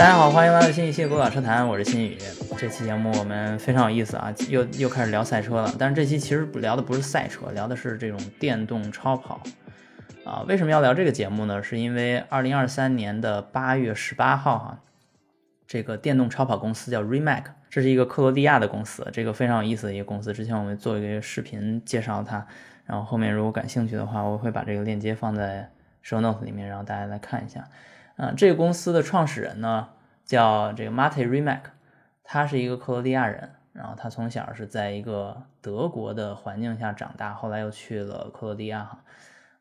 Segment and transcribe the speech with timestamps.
[0.00, 2.16] 大家好，欢迎来到新一期的《孤岛车谈》，我是新宇。
[2.56, 5.70] 这期节目我们非常有意思啊，又又开始聊赛车了。
[5.78, 9.42] 但是这期其实聊的不是赛车，聊的是这种电动超跑
[10.24, 10.42] 啊。
[10.48, 11.62] 为什么要聊这个节目呢？
[11.62, 14.80] 是因为二零二三年的八月十八号哈，
[15.66, 20.32] 这个电动超跑公司叫 Rimac，这是一个克罗地亚的公司，这个非常有意思的一个公司。
[20.32, 22.46] 之前我们做一个视频介绍它，
[22.86, 25.70] 然后后面如果感兴趣的话，我会把这个链接放在
[26.02, 27.68] show notes 里面，然后大家来看一下。
[28.20, 29.88] 啊，这个公司的创始人呢
[30.26, 31.60] 叫这个 Mate Rimac，
[32.22, 38.98] 他是一个克罗地亚人，然后他从小是在一个德国的环境下长大，后来又去了克罗地亚。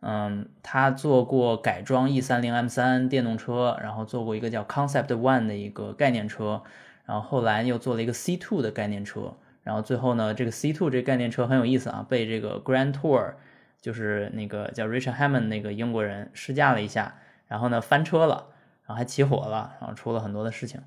[0.02, 6.62] 嗯，他做过改装 E 三零 M 三电动车，然后做过一个叫 Concept One 的一个概念车，
[7.06, 13.36] 然后后来又做了一个 C Two 的概念车，然后最后呢，这个 C Two 这概念车很有意思啊，被这个 Grand Tour
[13.82, 17.16] 就是那个叫 Richard Hammond 那个英国人试驾了一下。
[17.50, 18.46] 然后呢，翻车了，
[18.86, 20.82] 然后还起火了，然后出了很多的事情，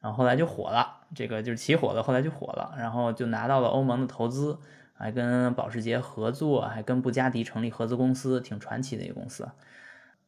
[0.00, 0.96] 然后后来就火了。
[1.14, 4.58] 这个就是起火了，后来就火了，然后就拿到了欧盟的投资，
[4.92, 9.48] 还跟保时捷合作，还跟布加迪成立合资公司，挺传奇的一个公司。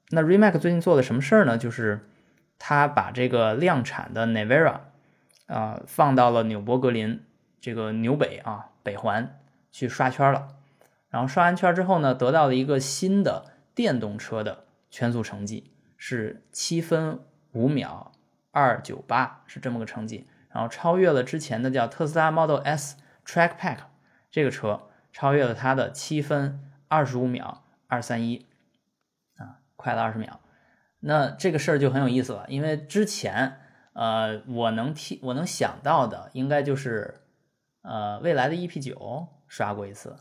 [0.08, 1.58] 那 Rimac 最近做了什么事儿呢？
[1.58, 2.08] 就是
[2.58, 4.80] 他把这个量产的 Nevera
[5.46, 7.22] 啊放到了纽博格林
[7.60, 9.38] 这个纽北啊北环
[9.70, 10.48] 去刷圈了，
[11.10, 15.70] 然后刷完圈之后呢，得到了一个新的电动车的圈速成绩。
[16.02, 17.20] 是七分
[17.52, 18.10] 五秒
[18.52, 23.80] 二九八，是这么个成绩，然后超越了之前的叫特斯拉 Model S Track Pack
[24.30, 28.46] 这个车，超越了它的七分二十五秒二三一，
[29.36, 30.40] 啊，快了二十秒。
[31.00, 33.60] 那这个事儿就很有意思了，因为之前
[33.92, 37.20] 呃，我能替我能想到的，应该就是
[37.82, 40.16] 呃，未来的 EP 九刷过一次，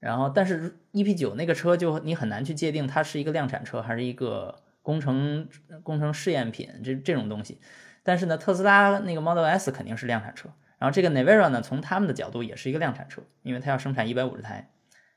[0.00, 4.60] 然后但是 EP 九那个车就你很难去界定它是一个量产车还是一个。
[4.84, 5.48] 工程
[5.82, 7.58] 工程试验品这这种东西，
[8.02, 14.70] 但是呢，特斯拉那个 Model S 肯定是量产车，然后这个 Nevera 呢，从他们的角度也是一个量产车，因为它要生产一百五十台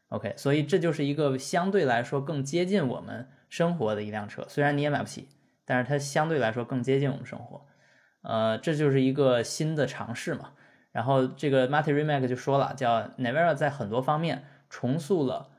[0.08, 5.28] ，OK，所以这就是一个相对来说更接近我们生活的一辆车，虽然你也买不起，
[5.66, 7.66] 但是它相对来说更接近我们生活，
[8.22, 10.54] 呃，这就是一个新的尝试嘛。
[10.94, 15.50] 然后这个 Martin Rimac 就说了，叫 Nevera 在很多方面重塑了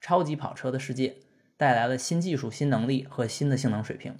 [0.00, 1.16] 超级跑车的世界。
[1.56, 4.16] 带来了新技术、新能力和新的性能水平，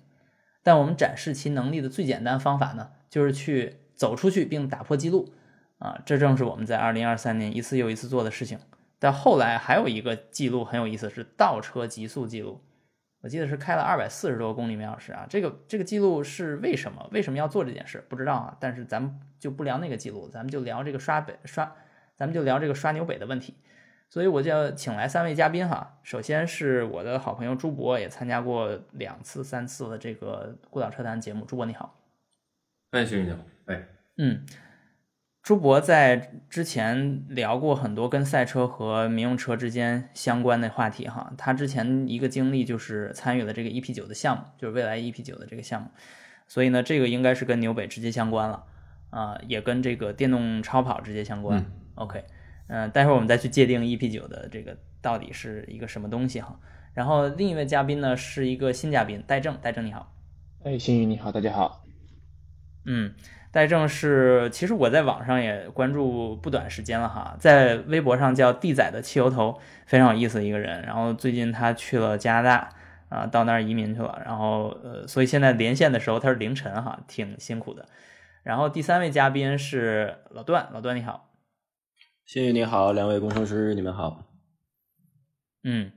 [0.63, 5.35] 但我们展示其能力的最简单方法呢，就是去走出去并打破记录
[5.79, 6.01] 啊！
[6.07, 8.59] 这正是我们在二零二三年一次又一次做的事情。
[8.99, 12.63] 但后来还有一个记录很有意思，是倒车极速记录，
[13.21, 15.27] 我记得是开了二百四十多公里每小时啊！
[15.29, 17.07] 这个这个记录是为什么？
[17.13, 18.03] 为什么要做这件事？
[18.09, 18.57] 不知道啊！
[18.59, 21.71] 但是咱们就不聊那个记录，咱们就聊这个刷北刷，
[22.17, 23.55] 咱们就聊这个刷牛北的问题。
[24.09, 31.45] 所以我就请来三位嘉宾哈，首先是我的好朋友朱博，也参加过两次、三次的这个孤岛车谈节目。
[31.45, 31.99] 朱博你好，
[32.93, 33.83] 哎，徐你好，哎，
[34.17, 34.47] 嗯，
[35.43, 41.33] 朱博在之前聊过很多跟赛车和民用车之间相关的话题哈。
[41.37, 45.89] 他之前一个经历就是参与了这个 EP 九的项目，就是未来 EP 九的这个项目，
[46.47, 48.65] 所以呢，这个应该是跟纽北直接相关了
[49.11, 51.67] 啊，也跟这个电动超跑直接相关。
[51.97, 52.25] OK。
[52.69, 56.59] 嗯，待会儿我们再去界定 EP 九的这个到底是一个什么东西哈。
[56.95, 60.13] 然后另一位嘉宾呢是一个新嘉宾戴正，戴正你好。
[60.65, 61.85] 哎，新宇你好，大家好。
[62.85, 63.15] 嗯，
[63.53, 70.83] 戴正是其实我在网上也关注不短时间了哈，在微博上叫地仔的汽油头，非常有意思的一个人。
[70.83, 72.69] 然后最近他去了加拿大
[73.09, 74.21] 啊，到那儿移民去了。
[74.25, 77.87] 然后呃，所以现在连线的时候他是凌晨哈，挺辛苦的。
[78.43, 81.29] 然后第三位嘉宾是老段，老段你好。
[82.27, 84.25] 谢谢你好，两位工程师，你们好。
[85.63, 85.93] 嗯，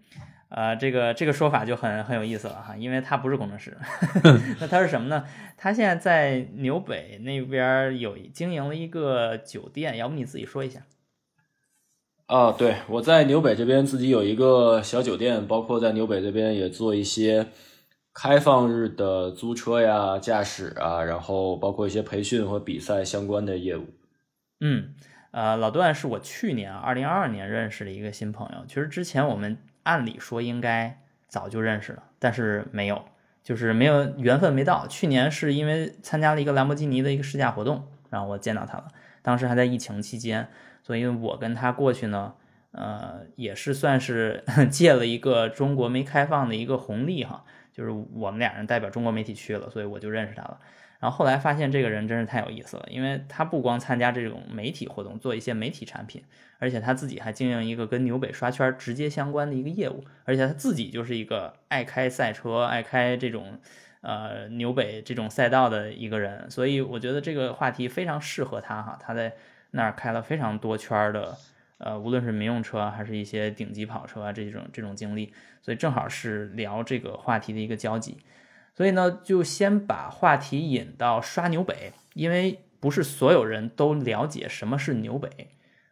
[0.49, 3.75] 呃，这个这个说法就很很有意思了哈，因为他不是工程师，
[4.61, 5.25] 那他是什么呢？
[5.57, 10.85] 他现在在纽北那边有经营了一个酒店，要不你自己说一下？
[12.27, 17.47] 啊，对，我在纽北这边自己有一个小酒店，包括在纽北这边也做一些
[18.13, 23.87] 开放日的租车呀、驾驶啊，然后包括一些培训和比赛相关的业务。
[24.59, 24.93] 嗯。
[25.31, 28.65] 呃，老段是我去年二零二二年认识的一个新朋友。
[28.67, 33.05] 其实之前我们按理说应该早就认识了，但是没有，
[33.43, 34.87] 就是没有缘分没到。
[34.87, 38.87] 去年是因为参加了一个兰博基尼的一个试驾活动，然后我见到他了。
[39.21, 40.47] 当时还在疫情期间，
[40.81, 42.33] 所以我跟他过去呢，
[42.71, 50.59] 呃，也是算是 借了一个中国没开放的一个红利哈，就是我们俩人代表中国媒体去了，所以我就认识他了。
[50.99, 56.21] 然后后来发现这个人真是太有意思了，因为他不光参加这种媒体活动，做一些媒体产品，
[56.57, 63.59] 而且他自己还经营一个跟纽北刷圈直接相关的一个业务，而且他自己就是一个爱开赛车、爱开这种
[64.01, 68.99] 呃纽北这种赛道的一个人，所以我觉得这个话题非常适合他哈。
[69.01, 69.33] 他在
[69.71, 71.37] 那儿开了非常多圈的，
[71.77, 75.31] 呃，无论是民用车还是一些顶级跑车啊这种这种经历，
[75.61, 78.17] 所以正好是聊这个话题的一个交集。
[78.79, 85.29] 所以呢，就先把话题引到刷牛北，因为不是所有人都了解什么是牛北。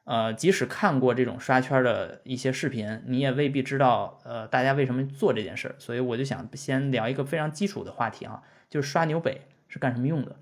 [0.05, 5.75] 呃，即使看过这种刷圈的一些视频，你也未必知道，呃，大家为什么做这件事儿。
[5.77, 10.37] 所以我就想先聊一个非常基础的话题啊，就是刷牛北是干什么用的。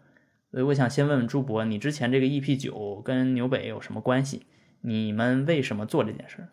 [0.52, 4.46] 所以我想先问问朱博，你之前这个 EP 九跟牛北有什么关系？
[4.82, 6.50] 你们为什么做这件事儿？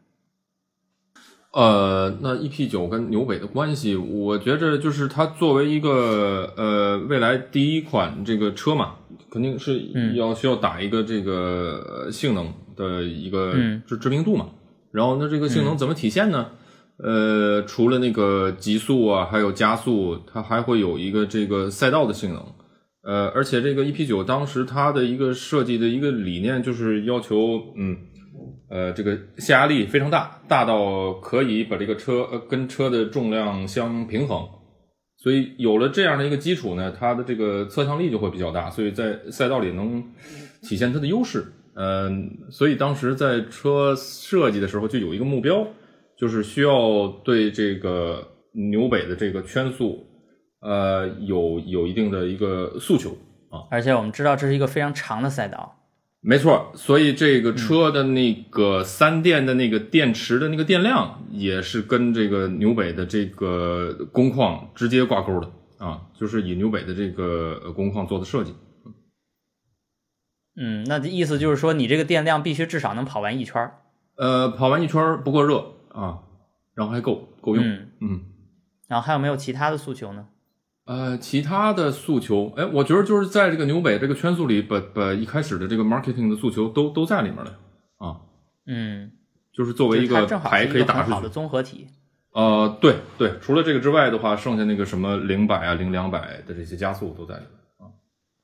[1.52, 8.94] 呃，那 EP 九跟纽北的关系，我觉着就是它作为一个呃未来第一款这个车嘛，
[9.30, 9.80] 肯定是
[10.14, 12.52] 要需要打一个这个性能。
[12.74, 13.54] 的一个
[13.86, 14.46] 知知名度嘛，
[14.92, 16.46] 然后那这个性能怎么体现呢？
[16.96, 22.42] 呃，除了那个极速啊，还有加速，它还会有一个这个赛道的性能。
[23.02, 27.94] 呃，而且这个 EP 九当时它的一个设计的一个理念就是要求，嗯，
[28.72, 34.48] 呃，这个下压力非常大，大到可以把这个车呃跟车的重量相平衡。
[35.18, 40.02] 所以有了这样的一个基础呢，它的这个侧向力就会比较大，所以在赛道里能
[40.62, 41.44] 体现它的优势。
[41.74, 45.66] 嗯，所以当时在车设计的时候就有一个目标，
[46.18, 48.26] 就是需要对这个
[48.70, 50.06] 纽北的这个圈速，
[50.62, 53.10] 呃，有有一定的一个诉求
[53.50, 53.68] 啊。
[53.70, 55.76] 而且我们知道这是一个非常长的赛道，
[56.24, 56.72] 没错。
[56.74, 68.54] 所以这个车的那个三电的那个电池的那个电量，也是跟这个纽北的这个工况直接挂钩的啊，就是以纽北的这个工况做的设计。
[70.54, 73.78] 嗯，那意思就是说，你这个电量必须至少能跑完一圈儿。
[74.16, 76.20] 呃，跑完一圈儿不过热啊，
[76.74, 77.64] 然后还够够用。
[78.00, 78.20] 嗯，
[78.86, 80.28] 然后还有没有其他的诉求呢？
[80.84, 87.58] 呃，其他的诉求，哎，我觉得就是在这个纽北这个圈速里，把把一开始的这个 marketing 的诉求都都在里面了
[87.98, 88.16] 啊。
[88.66, 89.12] 嗯，
[89.52, 91.86] 就是作为一个牌可以打好的综合体。
[92.32, 97.90] 呃，对对，除了这个之外的话，剩下那个什么零百啊、零两百的这些加速都在里面。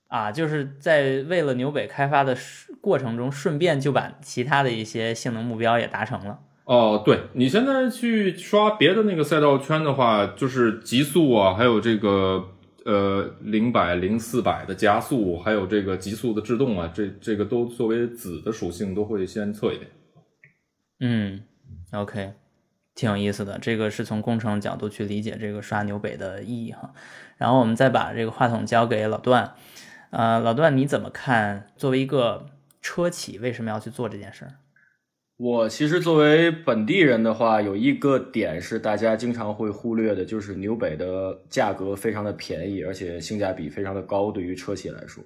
[0.09, 2.37] 啊，就是在为了纽北开发的
[2.81, 6.39] 过程中，顺便就把其他的一些性能目标也达成了。
[6.69, 12.47] 哦，对你现在去刷别的那个赛道圈的话，就是极速啊，还有这个
[12.85, 19.91] 呃零百零四百的加速，还有这个极速的制动啊，这这个都作为子的属性都会先测一遍。
[21.01, 21.43] 嗯
[21.93, 22.35] ，OK，
[22.95, 26.93] 挺有意思的，这个是从工程角度去理解这个刷纽北的意义哈。
[27.39, 29.55] 然后我们再把这个话筒交给老段。
[30.11, 31.73] 呃，老段，你怎么看？
[31.79, 32.45] 作为一个
[32.83, 34.53] 车企，为什么要去做这件事儿？
[35.39, 44.33] 我其实作为本地人的话，有一个点是大家经常会忽略的，就是纽北的价格非常的便宜，而且性价比非常的高。
[44.33, 45.23] 对于车企来说，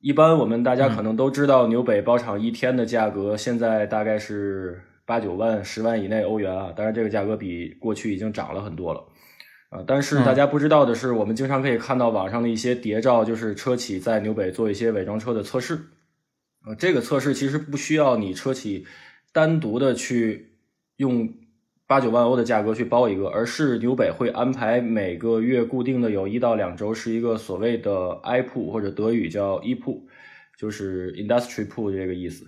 [0.00, 6.72] 一般我们大家可能都知道，纽北包场一天的价格现在大概是八九万、十万以内欧元啊。
[6.74, 9.04] 当然，这个价格比过去已经涨了很多了。
[9.70, 15.78] 啊，但是大家不知道的是，我们经常可以看到网上的一些谍照，就是车企在纽北做一些伪装车的测试。
[16.66, 18.84] 啊，这个测试其实不需要你车企
[19.32, 20.56] 单独的去
[20.96, 21.32] 用
[21.86, 30.08] 八九万欧的价格去包一个，而是纽北会安排每个月固定的有一到两周是一个所谓的 i 铺或者德语叫 e 铺，
[30.58, 32.44] 就是 industry 铺这个意思。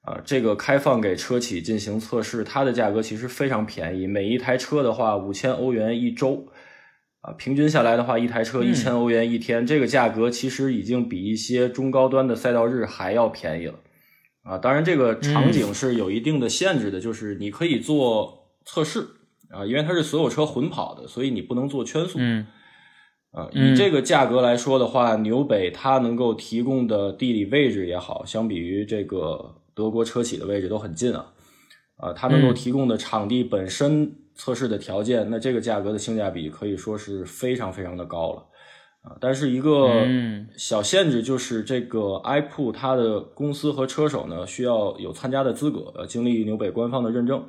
[0.00, 6.48] 啊，这个开放给车企进行测试，它的价格其实非常便宜，每一台车的话五千欧元一周，
[7.22, 13.74] 啊，平均下来的话一台车一千欧元一天，这个价格其实已经比一些中高端的赛道日还要便宜了，
[14.42, 19.06] 啊，当然这个场景是有一定的限制的，就是你可以做测试，
[19.48, 22.46] 啊，因为它是所有车混跑的，所以你不能做圈速，嗯，
[23.30, 29.56] 啊，以这个价格来说的话，纽北它能够提供的地理位置也好，相比于这个。
[29.74, 31.32] 德国车企的位置都很近啊，
[31.96, 38.46] 啊，它能够提供的场地本身测试的条件，那这个价格的性价比可以说是非常非常的高了，
[39.02, 39.90] 啊，但是一个
[40.56, 47.46] 小限制就是这个 i p o 它的公司和车手呢需要有参加的资格，呃，经历纽北官方的认证，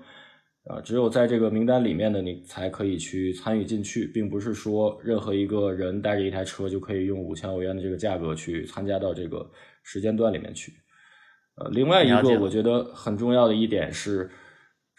[0.66, 9.50] 啊，只有在这个名单里面的你才可以去参与进去，并不是说任何一个人带着一台车就可以用五千欧元的这个价格去参加到这个
[9.84, 10.74] 时间段里面去。
[11.56, 14.30] 呃，另外一个我觉得很重要的一点是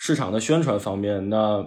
[0.06, 1.30] 市场的宣传方面。
[1.30, 1.66] 那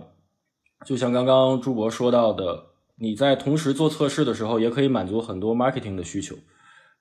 [0.86, 2.65] 就像刚刚朱博说到的，
[2.98, 6.36] 你在同时做测试的时候，也可以满足很多 marketing 的需求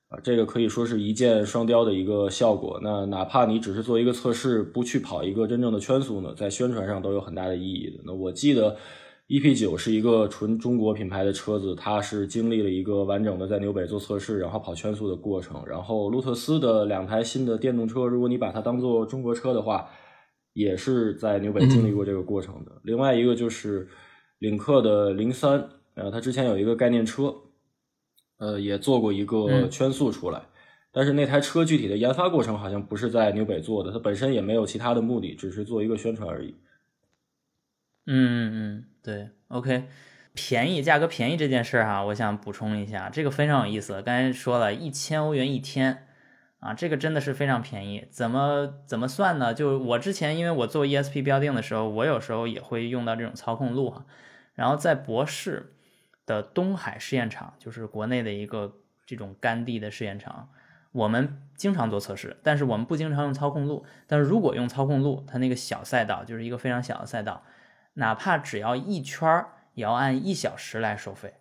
[0.09, 0.19] 啊。
[0.25, 2.81] 这个可以说是一箭双雕的一个效果。
[2.83, 8.03] 那哪怕你只是做一个测试，不去跑一个真正的圈速呢，在宣传上都有很大的意义的。
[8.07, 8.75] 那我记得
[9.29, 15.63] EP 九是一个纯中国品牌的车子，它是经历了一个完整的在纽北做测试，然后跑圈速的过程。
[15.67, 19.91] 然后路特斯的两台新的电动车，如果你把它当做中国车的话，
[20.57, 22.73] 也是在纽北经历过这个过程的。
[22.83, 23.87] 另外一个就是
[24.39, 27.35] 领克的零三，呃，它之前有一个概念车，
[28.39, 30.43] 呃，也做过一个圈速出来，
[30.91, 36.55] 但是那台车具体的研发过程好像不是在纽北做的，它本身也没有其他的目的，只是做一个宣传而已。
[38.07, 39.85] 嗯嗯嗯，对，OK，
[40.33, 44.01] 便宜，价格便宜这件事儿哈，我想补充一下，这个非常有意思。
[44.01, 46.06] 刚才说了一千欧元一天
[46.67, 48.09] 啊，这个真的是非常便宜。
[48.11, 49.55] 怎么怎么算呢？
[49.55, 54.05] 就我之前因为我做 ESP 标定的时候，我有时候也会用到这种操控路哈。
[54.55, 55.75] 然后在博世
[56.25, 60.49] 的东海试验场，就是国内的一个这种干地的试验场，
[60.91, 63.87] 我们经常做测试，但是我们不经常用操控路。
[64.09, 67.45] 但是如果用操控路，它那个小赛道就是一个非常小的赛道。
[67.95, 71.35] 哪怕只要一圈儿，也要按一小时来收费，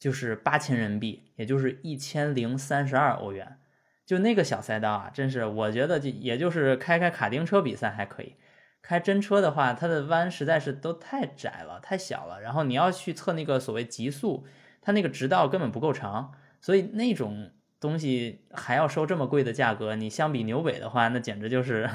[0.00, 3.58] 就是八千人民币，也就是一千零三十二欧元。
[4.06, 8.34] 就那个小赛道啊，真是我觉得就也就是开开卡丁车比赛还可以，
[8.82, 12.40] 开真车的话，它的弯实在是都太窄了，太小了。
[12.40, 14.44] 然后你要去测那个所谓极速，
[14.80, 17.50] 它那个直道根本不够长，所以那种。
[17.82, 21.90] 东西还要收这么贵的价格，你相比纽北的话，那简直就是，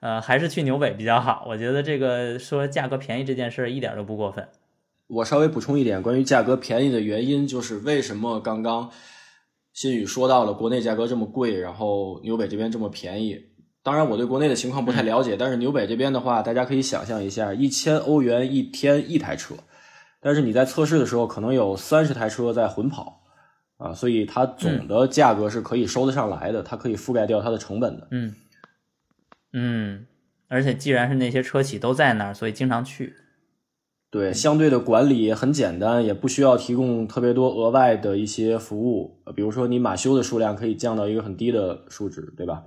[0.00, 1.46] 呃，还是去纽北比较好。
[1.48, 4.46] 我觉得这个说价格便宜这件事一点都不过分。
[5.06, 8.90] 我稍微补充一点，关于价格便宜的原因，就是为什么刚刚
[9.74, 13.38] 新宇说到了国内价格这么贵，然后纽北这边这么便宜。
[13.82, 19.56] 当然，我对国内的情况不太了解，但是纽北这边的话，大家可以想象一下，一千欧元一天一台车，
[20.20, 23.20] 但是你在测试的时候，可能有三十台车在混跑。
[23.76, 28.06] 啊，所以它总的价格是可以收得上来的，它可以覆盖掉它的成本的。
[28.12, 28.34] 嗯
[29.52, 30.06] 嗯，
[30.46, 33.16] 而且既然是那些车企都在那儿，所以经常去。
[34.14, 39.20] 对，相对的管理也很简单，也不需要提供特别多额外的一些服务。
[39.34, 42.64] 比如说你马修的数量可以降到一个很低的数值，对吧？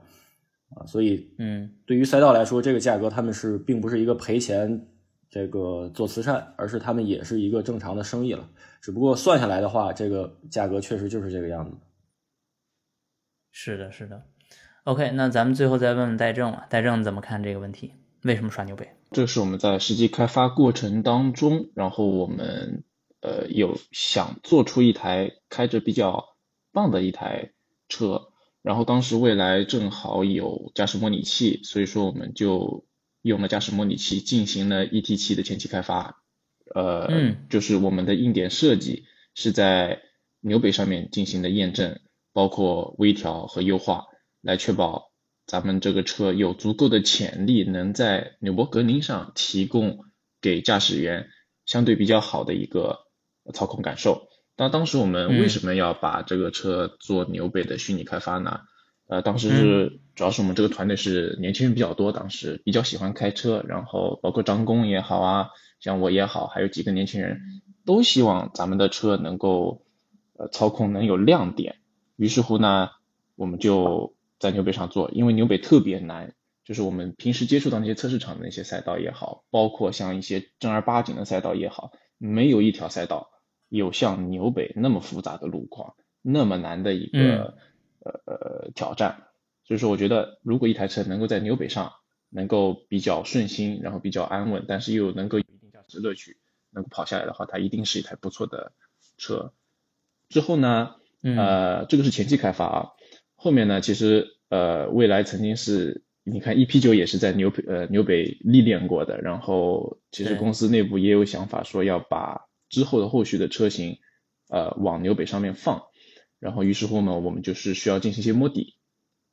[0.76, 4.90] 啊，所以嗯，对于赛道来说，这个价格他们是并不是一个赔钱。
[5.30, 8.50] 这个做慈善，而是他们也是一个正常的生意了。
[8.82, 11.78] 只不过算下来的话，这个价格确实就是这个样子。
[13.52, 14.24] 是的，是的。
[14.84, 17.94] OK，那咱们最后再问问戴正了，戴正怎么看这个问题？
[18.28, 18.90] 为什么刷牛北？
[19.12, 22.84] 这是我们在实际开发过程当中，然后我们
[23.22, 26.36] 呃有想做出一台开着比较
[26.72, 27.52] 棒的一台
[27.90, 28.30] 车，
[28.62, 32.86] 然后当时蔚来正好有驾驶模拟器，所以说我们就。
[33.24, 36.22] 用了驾驶模拟器进行了 ET7 的前期开发，
[36.74, 39.04] 呃，就是我们的硬点设计
[39.34, 40.02] 是在
[40.40, 42.00] 牛北上面进行的验证，
[42.32, 44.06] 包括微调和优化，
[44.40, 45.07] 来确保
[45.48, 50.00] 咱们这个车有足够的潜力，能在纽博格林上提供
[50.42, 51.30] 给驾驶员
[51.66, 53.08] 相对比较好的一个
[53.54, 54.28] 操控感受。
[54.58, 58.62] 那当时我们为什么要把这个车做纽北的虚拟开发呢？
[59.08, 67.40] 呃，当时是主要是我们这个团队是年轻人比较多，当时比较喜欢开车，然后包括张工也好啊，像我也好，还有几个年轻人，
[67.86, 69.86] 都希望咱们的车能够
[70.36, 71.78] 呃操控能有亮点。
[72.18, 72.90] 于是乎呢，
[73.38, 76.34] 我们就在纽北上做，因为纽北特别难，
[76.66, 83.30] 就是我们平时接触到那些测试场的那些赛道也好，包括像一些正儿八经的赛道也好，没有一条赛道
[83.70, 87.58] 有像纽北那么复杂的路况，那么难的一个。
[88.26, 89.28] 呃挑战，
[89.66, 91.92] 所以说我觉得，如果一台车能够在纽北上
[92.30, 96.38] 能够比较顺心，然后比较安稳，但是又能够有一定驾驶乐趣，
[96.72, 98.72] 能够跑下来的话，它一定是一台不错的
[99.18, 99.52] 车。
[100.30, 102.92] 之后呢，呃，这个是前期开发啊，
[103.38, 114.00] 后面呢，其实呃，未来曾经是，你看 EP 九也是在纽北呃纽北历练过的，然后其实公司内部也有想法说要把之后的后续的车型
[114.50, 115.84] 呃往纽北上面放。
[116.40, 118.76] 然后于是乎呢，我们就是需要进行一些摸底，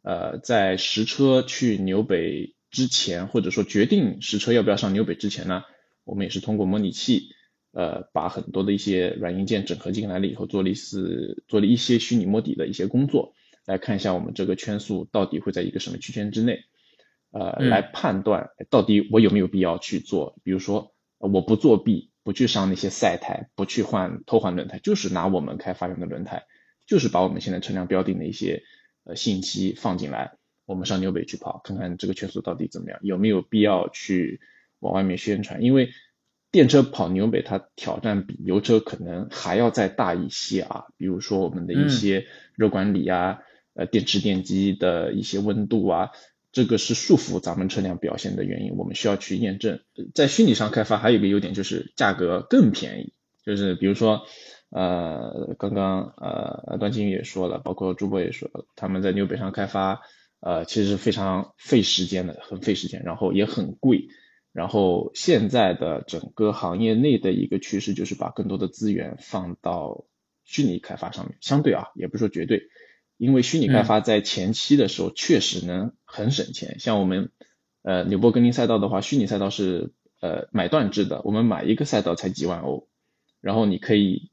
[0.03, 5.65] 呃，在实车去纽北之前，或者说决定实车要不要上纽北之前呢，
[6.05, 7.29] 我们也是通过模拟器，
[7.73, 13.35] 呃，把很多的一些软硬件整合进来了以后，做了一次做了一些虚拟摸底的一些工作，
[13.67, 16.65] 来看一下我们这个圈速到底会在一个什么区间之内，
[17.31, 26.45] 呃，来判断到底我有没有必要去做，比如说我不作弊，不去上那些赛台，不去换偷换轮胎，就是拿我们开发用的轮胎。
[26.87, 28.63] 就是把我们现在车辆标定的一些
[29.05, 34.43] 呃信息放进来，我们上纽北去跑，看看这个圈速到底怎么样，有没有必要去
[34.81, 35.63] 往外面宣传？
[35.63, 35.89] 因为
[36.51, 40.85] 电车跑纽北，它挑战比油车可能还要再大一些啊。
[40.99, 43.41] 比如说我们的一些热管理啊，
[43.75, 46.11] 呃电池电机的一些温度啊，
[46.53, 49.81] 这个是束缚咱们车辆表现的原因，我们需要去验证。
[50.15, 53.13] 在虚拟上开发还有一个优点就是价格更便宜，
[53.45, 54.23] 就是比如说，
[54.71, 60.03] 呃，刚刚呃段金宇也说了，包括朱博也说了，他们在纽北上开发，
[60.41, 64.09] 呃，其实是非常费时间的，很费时间，然后也很贵。
[64.53, 70.05] 然后现在的整个行业内的一个趋势就是把更多的资源放到
[70.45, 72.69] 虚拟开发上面，相对啊，也不是说绝对。
[73.17, 77.31] 因为虚拟开发在前期的时候确实能很省钱，像我们
[77.83, 82.89] 呃纽博格林赛道的话，虚拟赛道是呃买断制的，我们买一个赛道才几万欧，
[83.41, 84.31] 然后你可以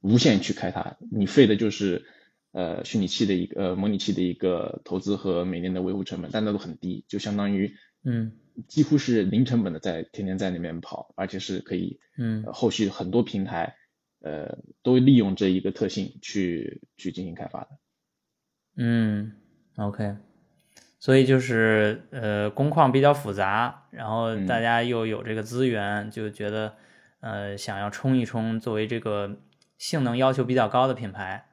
[0.00, 2.04] 无限去开它，你费的就是
[2.52, 8.32] 呃虚拟器的一个呃模拟器的一个投资和每年的维护成本，但那都很低，就相当于嗯。
[8.68, 12.44] 几乎是零成本的在天天在那边跑，而且是可以嗯。
[12.52, 13.74] 后续很多平台
[14.20, 17.70] 呃都利用这一个特性去去进行开发的。
[18.76, 19.32] 嗯
[19.76, 20.16] ，OK，
[20.98, 26.74] 所以就是呃，工况比较复杂，然后大家又有这个资源，就觉得
[27.20, 29.36] 呃，想要冲一冲，作为这个
[29.78, 31.46] 性能要求比较高的品牌，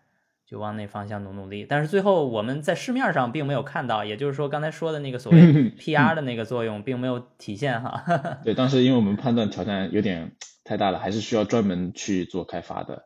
[0.48, 1.64] 就往那方向努努力。
[1.70, 5.40] 但是最后我们在市面上并没有看到，也就是说刚才说的那个所谓
[5.74, 8.04] PR 的那个作用并没有体现哈。
[8.44, 10.32] 对，当时因为我们判断挑战有点
[10.64, 13.06] 太大了，还是需要专门去做开发的。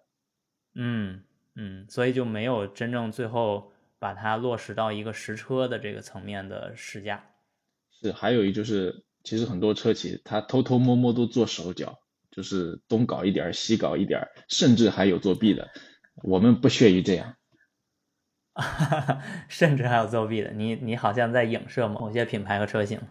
[0.73, 1.23] 嗯
[1.55, 3.73] 嗯，所以就没有真正最后。
[3.99, 7.23] 把它落实到一个实车的这个层面的试驾，
[7.91, 11.97] 是还有一就是，其实很多车企它偷偷摸摸都做手脚，
[12.31, 15.69] 就是东搞一点西搞一点甚至还有作弊的。
[16.23, 17.35] 我们不屑于这样，
[19.49, 20.51] 甚至还有作弊的。
[20.51, 23.01] 你你好像在影射某些品牌和车型，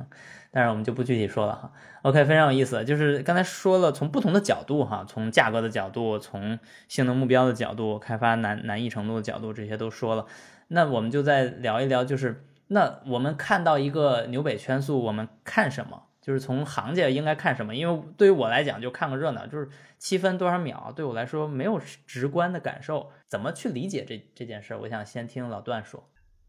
[0.51, 1.73] 但是我们就不具体说了哈。
[2.03, 10.27] OK，非常有意思，就是刚才说了从不同的角度哈，从价格的角度，从性能目标的角度，开发难难易程度的角度，这些都说了。
[10.69, 16.03] 那我们就再聊一聊，就是那我们看到一个纽北圈速，我们看什么？
[16.21, 17.75] 就是从行家应该看什么？
[17.75, 23.11] 因为对于我来讲，就看个热闹，就是七分多少秒，对我来说没有直观的感受。
[23.29, 24.75] 怎么去理解这这件事？
[24.75, 26.03] 我想先听老段说。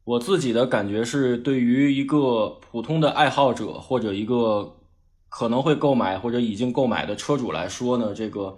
[0.06, 4.78] 我自己的感觉是，对于一个普通的爱好者或者一个
[5.28, 8.58] 可能会购买或者已经购买的车主来说呢，这个。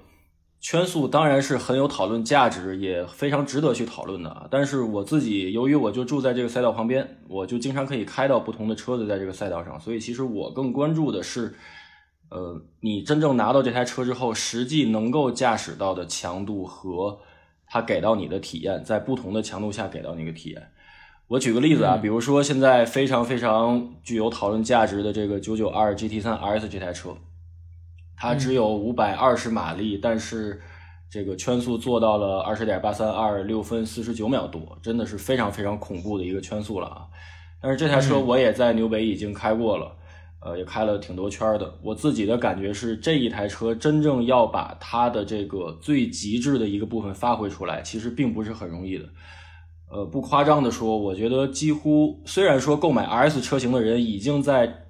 [0.59, 4.47] 圈速当然是很有讨论价值，也非常值得去讨论的。
[4.49, 11.53] 但是我自己由于我就住在这个赛道旁边，我就经常可以开到不同的车子在这个赛道上，所以其实我更关注的是，
[12.29, 17.19] 呃，你真正拿到这台车之后，实际能够驾驶到的强度和
[17.67, 20.71] 它给到你的体验，在不同的强度下给到那个体验。
[21.27, 27.15] 我举个例子啊，比如说现在非常非常具有讨论价值的这个992 GT3 RS 这台车。
[28.17, 30.59] 它只有五百二十马力，但是
[31.09, 37.05] 这个圈速做到了二十点八三二六分四十九秒多，真的是非常非常恐怖的一个圈速了啊！
[37.61, 39.95] 但是这台车我也在纽北已经开过了，
[40.41, 41.73] 呃，也开了挺多圈的。
[41.81, 49.05] 我自己的感觉是，这一台车真正要把它的这个最极致的一个部分发挥出来，其实并不是很容易的。
[49.89, 54.87] 呃，不夸张的说，我觉得几乎虽然说购买 RS 车型的人已经在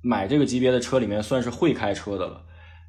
[0.00, 2.42] 买这个级别的车里面算是会开车的了。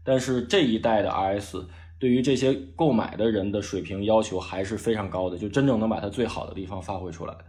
[0.03, 1.65] 但是这一代的 RS
[1.97, 7.45] 对于这些购买的人的水平要求还是非常高的，就真正能把它最好的地方发挥出来的。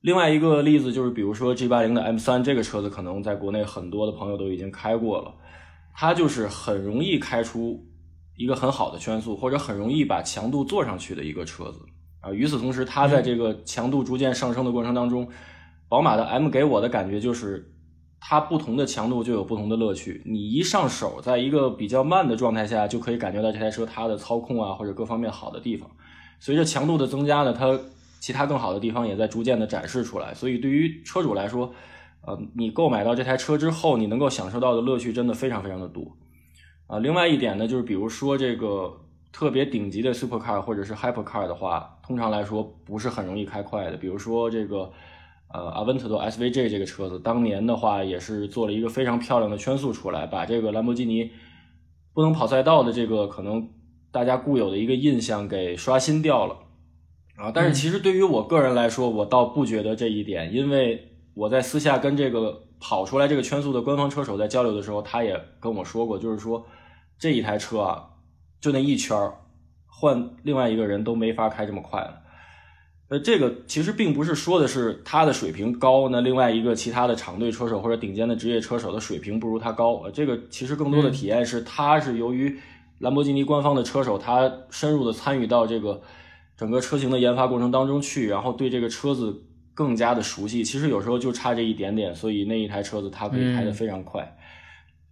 [0.00, 5.34] 另外一个例子就是，比如说 G 八零的 M 三这个车子，可能在国内很多的朋友都已经开过了，
[5.94, 7.86] 它就是很容易开出
[8.36, 11.80] 一个很好的圈速，或者很容易把强度做上去的一个车子
[12.20, 12.32] 啊。
[12.32, 15.28] 与此同时，它在这个强度逐渐上升的过程当中，
[15.88, 17.68] 宝马的 M 给我的感觉就是。
[18.24, 20.22] 它不同的强度就有不同的乐趣。
[20.24, 25.90] 你一上手，在一个比较慢的状态下，就可以感觉到这台车它的操控啊，或者各方面好的地方。
[26.38, 27.76] 随着强度的增加呢，它
[28.20, 30.32] 其他更好的地方也在逐渐的展示出来。
[30.32, 31.74] 所以对于车主来说，
[32.24, 36.16] 呃，你购买到这台车之后，你能够享受到的乐趣真的非常非常的多。
[36.86, 39.00] 啊，另外一点呢，就是比如说这个
[39.32, 43.96] 特别顶级的 Supercar 或者是 Hypercar 的话，通常来说不是很容易开快的。
[43.96, 44.92] 比如说这个。
[45.52, 51.30] 呃，阿文特多 SVJ 这个车子，当年的话也是做了一个非常漂亮的圈速出来，把这个兰博基尼
[52.14, 53.68] 不能跑赛道的这个可能
[54.10, 56.56] 大家固有的一个印象给刷新掉了
[57.36, 57.50] 啊。
[57.54, 66.66] 但是其实对于我个人来说，我倒不觉得这一点，因为我在私下跟这个跑出来这个圈速的官方车手在交流的时候，他也跟我说过，就是说
[67.18, 68.08] 这一台车啊，
[68.60, 69.16] 就那一圈
[69.86, 72.20] 换另外一个人都没法开这么快了。
[73.12, 79.96] 呃，这个其实并不是说的是他的水平高，那另外一个其他的厂队车手或者顶尖的职业车手的水平不如他高。
[79.96, 82.58] 呃，这个其实更多的体验是，他是由于
[83.00, 86.00] 兰博基尼官方的车手，他深入的参与到这个
[86.56, 89.42] 整个车型的研发过程当中去，然后对这个车子
[89.74, 90.64] 更加的熟悉。
[90.64, 94.22] 其实有时候就差这一点点，所以那一台车子它可以开得非常快。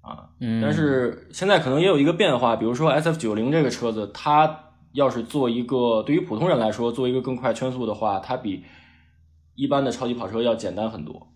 [0.00, 0.24] 啊，
[0.62, 8.64] 但是现在可能也有一个变化，比如说 S F 九零这个车子，它要是做一个对于普通人来说做一个更快圈速的话，它比
[9.54, 11.28] 一般的超级跑车要简单很多。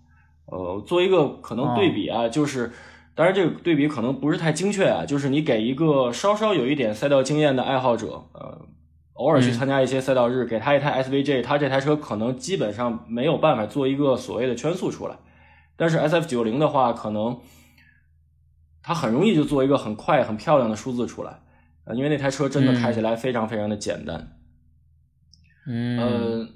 [0.46, 2.72] 呃，做一个可能对比啊，就是
[3.14, 8.60] 当然这个对比可能不是太精确啊，就是你给一个稍稍有一点赛道经验的爱好者，呃，
[9.14, 15.16] 偶尔去参加一些赛道日，给他一台 S V J，他这台车可能基本上没有办法做一个所谓的圈速出来，
[15.76, 17.38] 但是 S F 九零的话，可能。
[18.86, 21.40] 它很容易就做一个很快、很漂亮的数字出来，
[21.84, 24.36] 啊，因为那台车真的开起来非常非常的简单。
[25.66, 26.48] 嗯，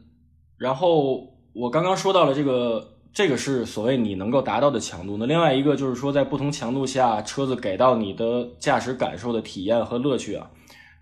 [0.59, 1.23] 然后
[1.55, 5.17] 我刚刚说到了这个，这个是所谓你能够达到的强度。
[5.17, 10.51] 那另外一个就是说，在不同强度下，车子给到你的驾驶感受的体验和乐趣啊，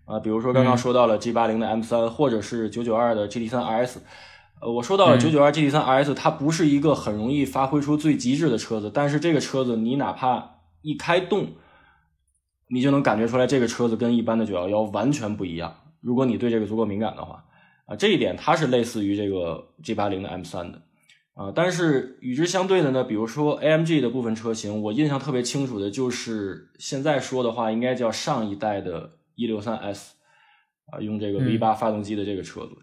[0.05, 3.97] 啊，比如说刚刚说到了 G 八零的 M 三，或者是九九二的 GT 三 RS，
[4.61, 11.49] 呃，我说到了九九二 GT 三 RS，它不是一个很容易发挥出最极致的车子，但是这个车子你哪怕一开动，
[12.69, 15.75] 你就能感觉出来这个车子跟一般的九幺幺完全不一样。
[16.01, 17.45] 如果你对这个足够敏感的话，
[17.87, 20.83] 啊，这一点它是类似于这个 G 八零的 M 三的，
[21.35, 30.15] 啊，但是与之相对的呢，比如说 AMG 的部分车型，我印象特别清楚的就是现在说的话，应该叫上一代的 E 六三 S，
[30.91, 32.77] 啊，用这个 V 八发动机的这个车子。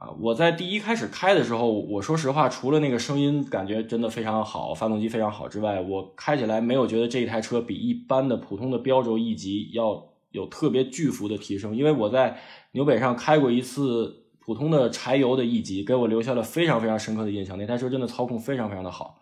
[0.00, 11.76] 啊，我在第一开始开的时候，我说实话，除了那个声音感觉真的非常好，发动机非常好之外，我开起来没有觉得这一台车比一般的普通的标轴 E 级要有特别巨幅的提升。
[11.76, 12.38] 因为我在
[12.72, 17.58] 纽北上开过一次普通的柴油的 E 级，给我留下了非常非常深刻的印象。
[17.58, 19.18] 那台车真的操控非常非常的好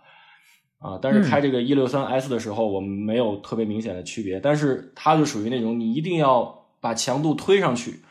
[0.78, 0.96] 啊！
[1.02, 4.38] 但是开这个一六三 S 的时候，我们没有特别明显的区别。
[4.38, 8.04] 但是它就属于那种你一定要把强度推上去。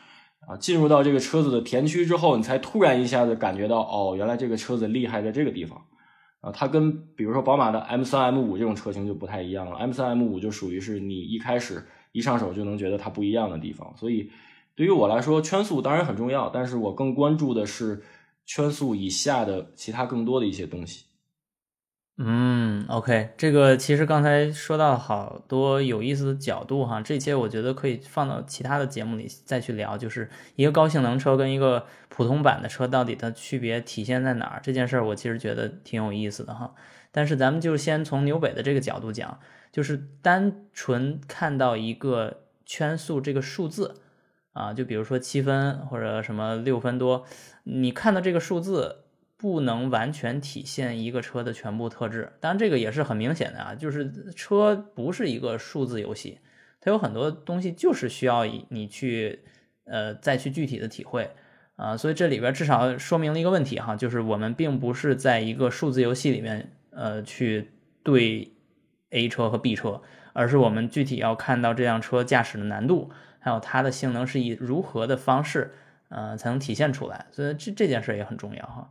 [0.47, 5.85] 啊，进入到这个车子的田区之后，你才突然一下子感觉到，哦，原来这个车子厉害在这个地方。
[6.39, 9.75] 啊，它跟比如说宝马的 M 三、M 五这种车型就不太一样了。
[9.75, 13.91] M 三、M 五就属于是你一开始一上手就能觉得它不一样的地方。
[13.97, 14.31] 所以
[14.73, 18.01] 对于我来说，圈速当然很重要，但是我更关注的是
[18.45, 21.06] 圈速以下的其他更多的一些东西。
[22.19, 36.73] 嗯，OK，这个其实刚才说到好多有意思的角度哈，这些我觉得可以放到其他的节目里再去聊，就是一个高性能车跟一个普通版的车到底它区别体现在哪儿这件事儿，我其实觉得挺有意思的哈。
[37.11, 39.39] 但是咱们就先从纽北的这个角度讲，
[39.71, 44.01] 就是单纯看到一个圈速这个数字
[44.53, 47.25] 啊，就比如说七分或者什么六分多，
[47.65, 49.03] 你看到这个数字。
[49.37, 56.39] 不能完全体现一个车的全部特质，当然这个也是很明显的啊，就是车不是一个数字游戏，
[56.81, 59.43] 它有很多东西就是需要你去
[59.85, 61.29] 呃再去具体的体会。
[61.75, 67.69] 啊，所以这里边至少说明了一个问题哈，就是我们并不是在一个数字游戏里面呃去
[68.01, 68.51] 对
[69.11, 70.01] A 车和 B 车，
[70.33, 75.75] 而是我们具体要看到这辆车驾驶的难度，还有它的性能是以如何的方式
[76.09, 78.89] 呃才能体现出来，所以这这件事也很重要哈。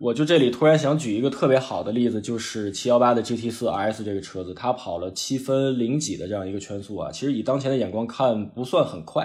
[0.00, 9.24] 我就这里突然想举一个特别好的例子，就是七幺八的 GT 四 RS 这个车子，它跑了七分零几的这样一个圈速啊，其实以当前的眼光看不算很快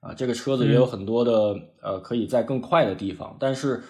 [0.00, 0.12] 啊。
[0.12, 3.84] 这个车子也有很多的呃可以在更快的地方，但是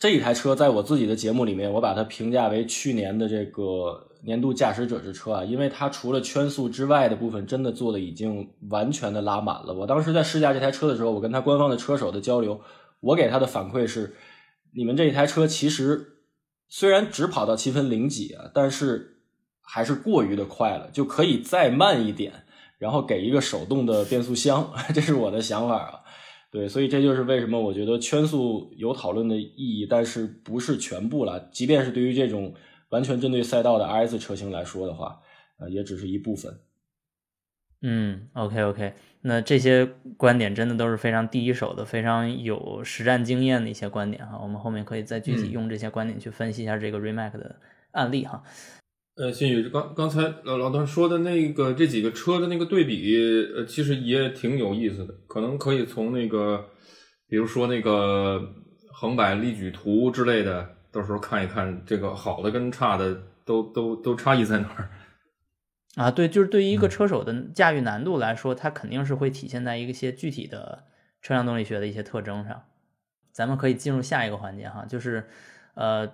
[0.00, 9.72] 这一台车在我自己的节目里面，我把它评价为去年的这个年度驾驶者之车啊，因为它除了圈速之外的部分，真的做的已经完全的拉满了。
[9.72, 12.60] 我当时在试驾这台车的时候，我跟他官方的车手的交流，
[12.98, 14.12] 我给他的反馈是。
[14.78, 16.20] 你们这一台车其实
[16.68, 19.22] 虽然只跑到七分零几啊，但是
[19.60, 22.44] 还是过于的快了，就可以再慢一点，
[22.78, 26.04] 然后给一个手动的变速箱， 这是我的想法啊。
[26.52, 31.48] 对，所以这就是为什么我觉得圈速有讨论的意义，但是不是全部了。
[31.50, 32.54] 即便是对于这种
[32.90, 35.18] 完全针对赛道的 RS 车型来说的话，
[35.58, 36.60] 呃，也只是一部分。
[37.82, 38.94] 嗯，OK OK。
[39.20, 39.84] 那这些
[40.16, 44.38] 观点真的都是非常第一手的、非常有实战经验的一些观点哈。
[44.40, 47.56] 我们后面可以再具体用这些观点去分析一下这个 Remac 的
[47.92, 48.42] 案例哈。
[49.16, 53.16] 呃，新宇刚刚才老老段说的那个这几个车的那个对比，
[53.56, 55.12] 呃，其实也挺有意思的。
[55.26, 56.64] 可能可以从那个，
[57.28, 58.40] 比如说那个
[58.92, 64.88] 横摆力矩图之类的，到时候看一看这个好的跟差的都都都差异在哪儿。
[65.98, 70.84] 啊，对，就是对于一个车手的驾驭难度来说，它肯定是会体现在一些具体的
[71.20, 72.62] 车辆动力学的一些特征上。
[73.32, 75.28] 咱们可以进入下一个环节哈，就是
[75.74, 76.12] 呃，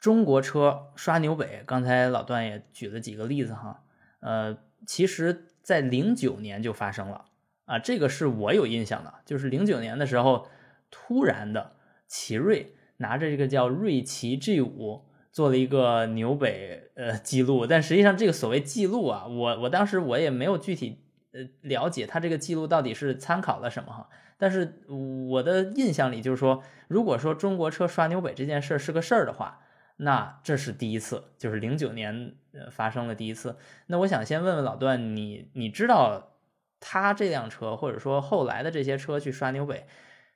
[0.00, 1.62] 中国车刷牛北。
[1.66, 3.84] 刚才老段也举了几个例子哈，
[4.20, 7.26] 呃，其实在零九年就发生了
[7.66, 10.48] 啊，这个是我有印象的，就是零九年的时候，
[10.90, 15.05] 突然的奇瑞拿着这个叫瑞奇 G 五
[15.36, 24.08] 做了一个纽北呃记录，但实际上这个所谓记录啊，我我当时我也没有具体呃了解它这个记录到底是参考了什么哈。
[24.38, 24.80] 但是
[25.28, 29.60] 我的印象里就是说，如果说中国车刷纽北这件事是个事儿的话，
[29.98, 33.58] 那这是第一次，就是零九年呃发生了第一次。
[33.88, 36.38] 那我想先问问老段，你你知道
[36.80, 39.86] 他这辆车或者说后来的这些车去刷纽北，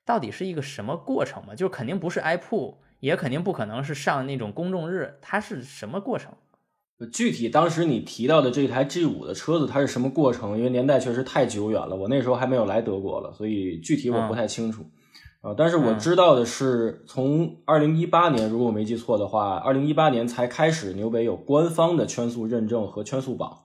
[0.05, 1.55] 到底是一个什么过程吗？
[1.55, 6.33] 就肯定不是挨铺，也肯定不可能是上那种公众日，它是什么过程？
[7.13, 10.59] 具体当时你提到的这台 G 五的车子，它是什么过程？
[10.59, 14.85] 因为年代确实太久远了，我那时候还没有来德国了，所以具体我不太清楚。
[15.41, 23.61] 啊，但是我知道的是，从二零一八年，如果我没记错的话，二零一八年才开始纽北有官方的圈速认证和圈速榜，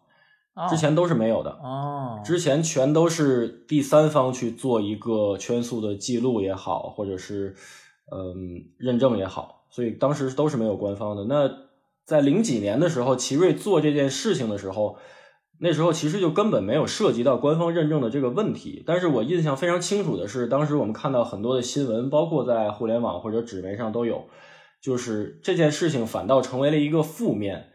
[0.70, 1.50] 之前都是没有的。
[1.62, 7.54] 哦，之前全都是第三方去做一个圈速的记录也好，或者是
[8.12, 11.26] 嗯认证也好，所以当时都是没有官方的。
[11.26, 11.50] 那
[12.06, 14.98] 在零几年的时候，奇瑞做这件事情的时候。
[15.58, 24.26] 那时候其实就根本没有涉及到官方认证的这个问题，但是我印象非常清楚的是，当时我们看到很多的新闻，包括在互联网或者纸媒上都有，
[24.82, 27.70] 就是这件事情反倒成为了一个负面，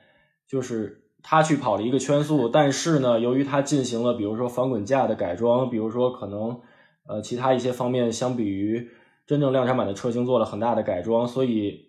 [0.47, 6.61] 就是他去跑了一个圈速，但是呢，由于他进行了比如说防滚架的改装，比如说可能
[7.09, 8.91] 呃其他一些方面相比于
[9.31, 11.89] 真正量产版的车型做了很大的改装，所以。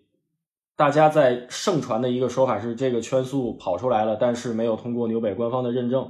[0.77, 6.09] 大家在盛传的一个说法是，这个圈速跑出来了，但是没有通过纽北官方的认证，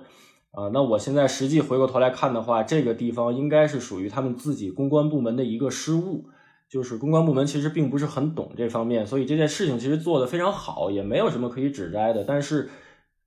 [0.51, 6.25] 啊，那我现在实际回过头来看的话，这个地方应该是属于他们自己公关部门的一个失误，
[6.69, 12.69] 就是公关部门其实并不是很懂这方面，所以这件事情其实做得非常好，也没有什么可以指摘的，但是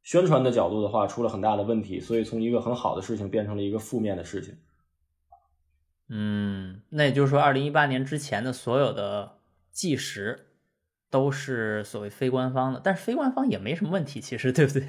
[0.03, 4.55] 宣传的角度的话出了很大的问题，所以从一个很好的事情变成了一个负面的事情。
[6.09, 9.39] 嗯，那也就是说，二零一八年之前的所有的
[9.71, 10.47] 计时。
[11.11, 14.89] 都是所谓非官方的，但是非官方也没什么问题，其实对不对？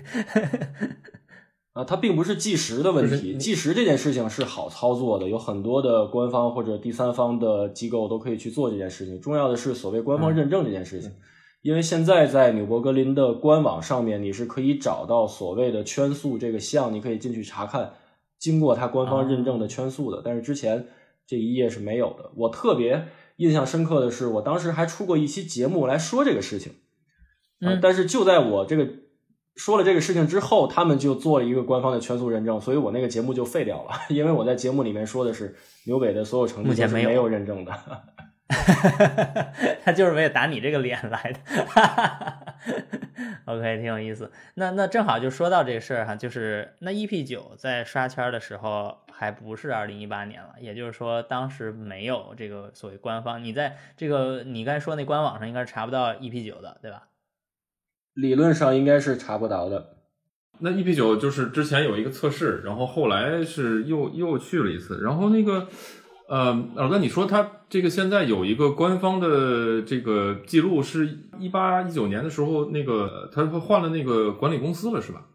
[1.73, 9.21] 啊，它并不是计时的问题，计时这件事情是好操作的，有很多的官方或者第三方的机构都可以去做这件事情。
[9.21, 11.12] 重要的是所谓官方认证这件事情，
[11.62, 17.91] 因为现在在纽博格林的官网上面，你是可以找到所谓的圈速这个项，你可以进去查看
[18.39, 20.88] 经过它官方认证的圈速的，但是之前
[21.28, 22.32] 这一页是没有的。
[22.36, 23.08] 我特别。
[23.38, 26.72] 印象深刻的是，我当时还出过一期节目来说这个事情，
[27.60, 28.88] 嗯，但是就在我这个
[29.58, 35.54] 说了这个事情之后，他们就做了一个官方的全速认证，所以我那个节目就废掉了， 因为我在节目里面说的是
[35.86, 37.74] 纽北的所有成绩都是没有认证的，
[39.84, 41.40] 他就是为了打你这个脸来的。
[43.45, 44.32] OK，挺有意思。
[44.56, 48.97] 那那正好就说到这个事儿哈，就是那 EP 九在刷圈的时候。
[49.17, 53.41] 还不是二零一八年了，也就是说当时没有这个所谓官方。
[53.41, 57.08] 你在这个你刚才说那官网上应该是查不到 EP 九的，对吧？
[58.13, 59.95] 理论上应该是查不到的。
[60.60, 64.99] 那 EP 九就是之前有一个测试，然后后来是又又去了一次。
[65.01, 65.69] 然后那个
[66.28, 75.25] 呃，老哥，你说他这个现在有一个官方的这个记录，是一八一九年的时候，那个他换了那个管理公司了，是吧？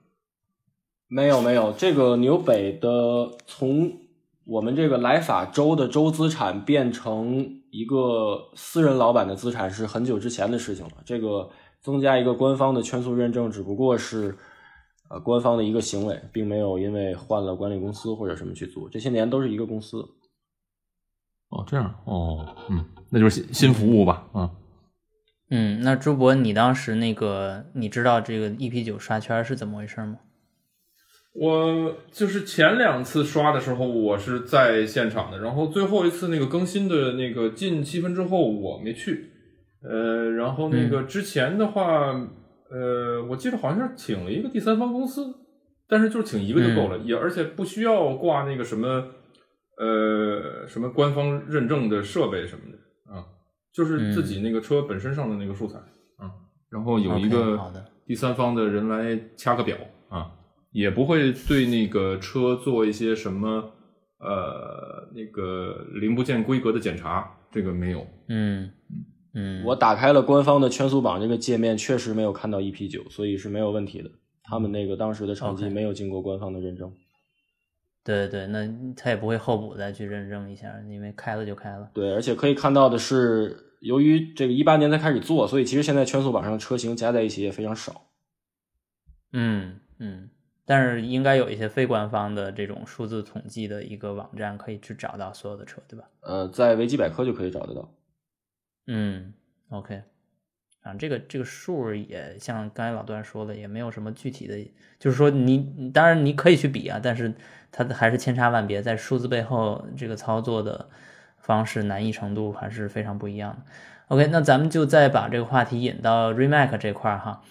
[1.08, 3.98] 没有没有，这个纽北的从
[4.44, 10.92] 我们这个莱法州的州资产变成一个私人老板的资产是很久之前的事情了。
[11.04, 14.38] 这个增加一个官方的圈速认证，只不过是
[15.08, 18.88] 呃官方的一个行为，并没有因为换了管理公司或者什么去做。
[18.88, 20.08] 这些年都是一个公司。
[21.50, 24.50] 哦，这样哦，嗯，那就是新新服务吧，啊，
[25.50, 30.16] 嗯，那朱博，你当时那个你知道这个 EP 九刷圈是怎么回事吗？
[31.32, 39.30] 我就是前两次刷的时候，我是在现场的，然后最后一次那个更新的那个近七分之后我没去，
[39.82, 42.12] 呃，然后那个之前的话，
[42.70, 45.32] 呃，我记得好像是请了一个第三方公司，
[45.88, 49.04] 但是就是请一个就够了，也而且不需要挂那个什么，
[49.80, 53.24] 呃，什么官方认证的设备什么的啊，
[53.72, 55.78] 就是自己那个车本身上的那个素材
[56.18, 56.30] 啊，
[56.68, 57.58] 然后有一个
[58.06, 59.76] 第三方的人来掐个表
[60.08, 60.32] 啊。
[60.72, 63.72] 也不会对那个车做一些什么
[64.18, 68.06] 呃那个零部件规格的检查，这个没有。
[68.28, 68.70] 嗯
[69.34, 74.08] 嗯，我打开了官方的圈速榜这个界面，确实没有看到 EP 九，所以是没有问题的。
[74.44, 76.92] 他们那个当时的成绩没有经过官方的认证。
[78.02, 81.90] 对对对，那他也不会后补再去认证一下，因为开了就开了。
[81.92, 88.06] 对，而且可以看到的是，由于这个一八年才开始做，所以其实现在圈速榜上的车型加在一起也非常少。
[89.32, 90.30] 嗯嗯。
[90.66, 96.08] 但是应该有一些非官方的这种数字统计的一个网站，可以去找到所有的车，对吧？
[96.20, 97.92] 呃，在维基百科就可以找得到。
[98.86, 99.34] 嗯
[99.70, 100.00] OK，
[100.82, 104.56] 啊，这个这个数也像刚才老段说的，也没有什么具体的，
[104.98, 107.34] 就是说你当然你可以去比啊，但是
[107.70, 110.88] 它还是千差万别，在数字背后这个操作的
[111.38, 113.72] 方式难易程度还是非常不一样的。
[114.08, 117.42] OK，那咱们就再把这个话题引到 Remac 这块儿哈，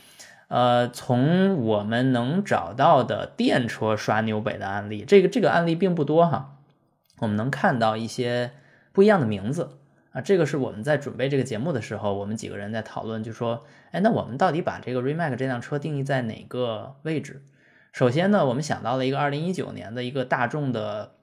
[0.47, 6.57] 呃，从我们能找到的电车刷纽北的案例，这个这个案例并不多哈，
[7.19, 8.51] 我们能看到一些
[8.91, 9.78] 不一样的名字。
[10.11, 17.43] 啊，这个是我们在准备这个节目的时候，我们几个人在讨论，就说，哎，那我们到底把这个 REMAX 这辆车定义在哪个位置？
[17.91, 21.15] 首先呢，我们想到了一个二零一九年的一个大众的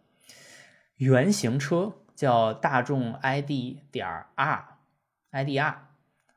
[0.96, 3.50] 原型车，叫大众 ID
[3.90, 5.74] 点 R，IDR。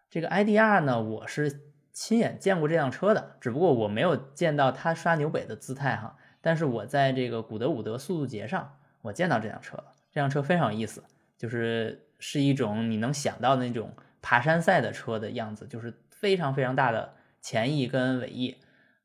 [0.10, 1.62] 这个 IDR 呢，我是
[1.94, 6.18] 亲眼见过这辆车的，只不过我没有见到它刷纽北的姿态哈。
[6.42, 9.94] 但是我在这个古德伍德速度节上，我见到这辆车了。
[10.12, 11.04] 这辆车非常有意思，
[11.38, 12.08] 就是。
[12.20, 18.58] 是一种你能想到的那种爬山赛的车的样子，就是非常非常大的前翼跟尾翼，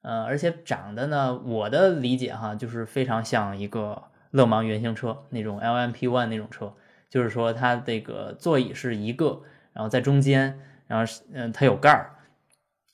[0.03, 6.75] 呃，而且长得呢，我的理解哈，就是非常像一个勒芒原型车那种 LMP one 那种车，
[7.09, 12.17] 就是说它这个座椅是一个，然后在中间，然后嗯，它有盖儿，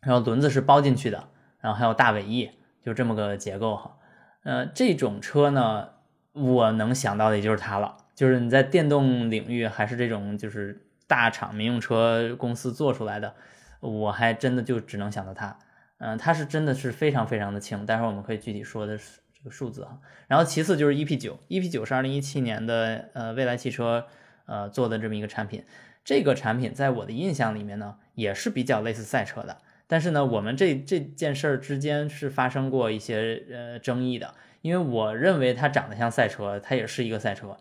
[0.02, 1.28] 然后轮子是包进去的，
[1.60, 2.50] 然后还有大尾翼，
[2.84, 3.96] 就这么个结构哈，
[4.44, 5.88] 呃，这种车呢，
[6.32, 7.96] 我能想到的也就是它了。
[8.20, 13.34] 就是你在电动领域，还是这种就是大厂民用车公司做出来的，
[13.80, 15.58] 我还真的就只能想到它。
[15.96, 19.98] 嗯，它是真的是非常非常的轻，待会儿我们可以具体说的这个数字哈。
[20.28, 24.06] 然后其次就是 EP 九，EP 九是二零一七年的呃蔚来汽车
[24.44, 25.64] 呃做的这么一个产品。
[26.04, 29.56] 这个产品在我的印象里面呢，也是比较类似赛车的。
[29.86, 37.56] 但是呢，我们这这件事儿之间是发生过一些呃争议的，因为我认为它长得像赛车，它也是一个赛车。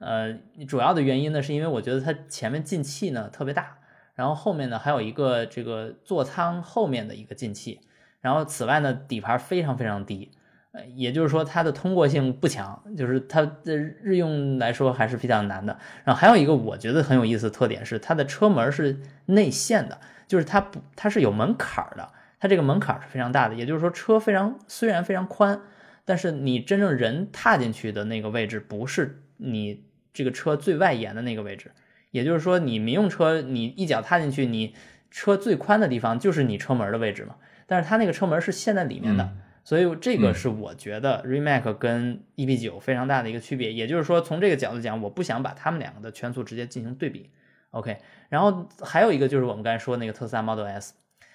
[0.00, 0.32] 呃，
[0.66, 3.76] 主要的原因呢，是因为我觉得它前面进气呢特别大，
[4.14, 7.80] 然后后面呢还有一个这个座舱后面的一个进气，
[8.22, 10.30] 然后此外呢底盘非常非常低，
[10.72, 15.78] 呃，也就是说它的通过性不强，就是它的日用来说还是比较难的。
[16.04, 22.08] 然后还有一个我觉得很有意思的特点是它的车门是内陷的，就是它不它是有门槛的，
[22.38, 25.60] 它这个门槛是非常大的，也就是说车非常虽然非常宽，
[26.06, 29.84] 但是你真正人踏进去的那个位置不是你。
[30.12, 31.70] 这个车最外沿的那个位置，
[32.10, 34.74] 也就是说，你民用车你一脚踏进去，你
[35.10, 37.36] 车最宽的地方就是你车门的位置嘛。
[37.66, 43.72] 但是它那个车门是陷在里面的，所以这个是我觉得 Remac 跟 EB9 非常大的一个区别。
[43.72, 47.30] 也就是说，从这个角度讲，我不想把他们两个的圈速直接进行对比。
[47.70, 50.94] OK，然后还有一个就是我们刚才说那个特斯拉 Model S，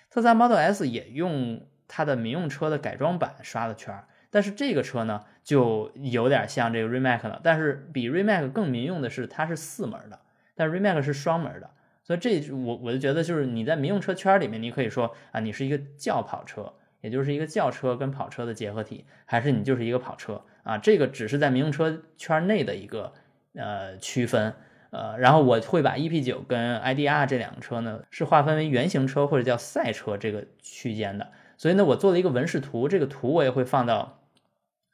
[0.10, 4.04] 特斯拉 Model S 也用它的民用车的改装版刷了圈。
[4.36, 10.20] 但是这个车呢，就有点像这个 Remac 了，但是比 Remac 更民用的是，它是四门的，
[10.56, 11.70] 但 Remac 是双门的，
[12.04, 20.78] 所以这我我就觉得就是你在民用车圈里面，你可以说啊，你是一个轿跑车，也就是一个轿车跟跑车的结合体，还是你就是一个跑车啊？
[20.78, 23.14] 这个只是在民用车圈内的一个
[23.54, 24.54] 呃区分，
[24.90, 34.20] 呃，然后我会把 EP9 跟 IDR 这两个车呢，是划分为原型车或者叫赛车这个区间的，所以呢，我做了一个纹饰图，这个图我也会放到。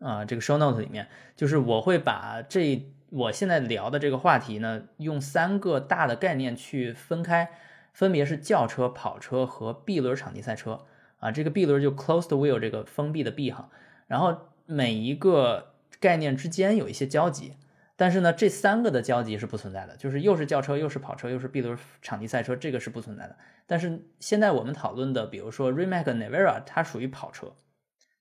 [0.01, 7.51] 啊，这个 show note 里面，就是我会把这我现在聊的这个话题呢，用三个大的概念去分开，
[7.93, 10.81] 分别是轿车、跑车和 B 轮场地赛车。
[11.19, 13.69] 啊，这个 B 轮就 closed wheel 这个封闭的 B 哈，
[14.07, 17.53] 然后每一个概念之间有一些交集，
[17.95, 23.35] 但是呢，这三个的交集是不存在的，就是又是轿车，又是跑车，又是 B 轮场地赛车，这个是不存在的。
[23.67, 27.53] 但是现在我们讨论的，比如说 Rimac Nevera，它属于跑车。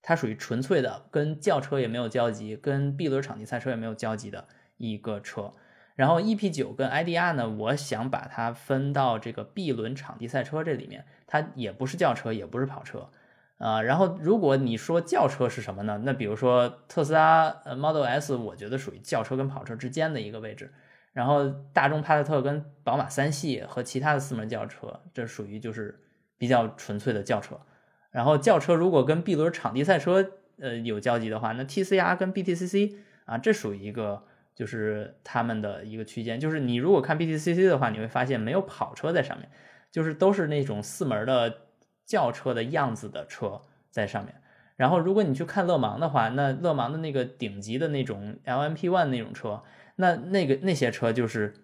[0.02, 5.52] 它属于纯粹的，跟轿车也没有交集，跟 B 轮场地赛车也没有交集的一个车。
[5.96, 13.10] 然后 EP9 跟 IDR 呢，我想把它分到这个 B 轮场地赛车这里面，它也不是轿车，也不是跑车
[13.58, 13.82] 啊。
[13.82, 16.00] 然后如果你说轿车是什么呢？
[16.04, 20.72] 那比如说特斯拉 Model S，我觉得属于轿车跟跑车之间的一个位置。
[21.12, 26.00] 然后大众帕萨特跟宝马三系和其他的四门轿车，这属于就是
[26.38, 27.60] 比较纯粹的轿车。
[28.10, 36.40] 然后轿车如果跟 B 轮场地赛车呃有交集的话，那 TCR 跟 BTCC 啊，这属于一个就是他们的一个区间。
[36.40, 39.48] 就是你如果看 BTCC 的话，你会发现没有跑车在上面，
[39.90, 41.58] 就是都是那种四门的
[42.04, 44.34] 轿车的样子的车在上面。
[44.76, 49.62] 然后如果你去看勒芒的话，那勒芒的那个顶级的那种 LMP one 那种车，
[49.96, 51.54] 那那个那些车就是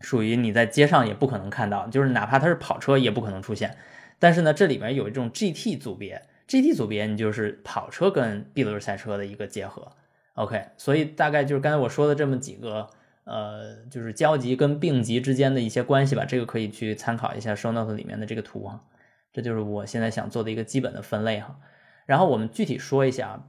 [0.00, 3.76] 属于你在街上也不可能看到，就是哪怕它是跑车也不可能出现。
[4.22, 9.90] 但是呢，这里面有一种 GT 组别，GT 组别你就是跑车跟 B 轮赛车的一个结合。
[10.34, 12.88] OK，所以大概就是刚才我说的这么几个
[13.24, 18.84] 呃，就是交集跟并集之间的一些关系吧，这个可以去参考一下 show note 里面的这个图哈。
[19.32, 21.58] 这就是我现在想做的一个基本的分类哈。
[22.06, 23.48] 然后我们具体说一下，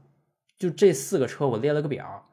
[0.57, 2.27] 就这四个车我列了个表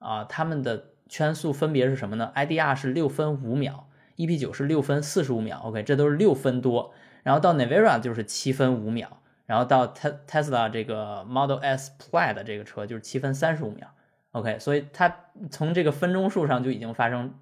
[0.00, 3.88] 啊，它们的圈速分别是什么呢？IDR 是六分五秒
[4.18, 6.92] ，EP 九是六分四十五秒，OK，这都是六分多。
[7.26, 9.08] 然后到 Navera 就是七分五秒，
[9.46, 13.88] 然后到 Tesla 这个 Model S Plaid 这个车就是七分三十五秒
[14.30, 15.12] ，OK，所以它
[15.50, 17.34] 从这个分钟数上就已经发生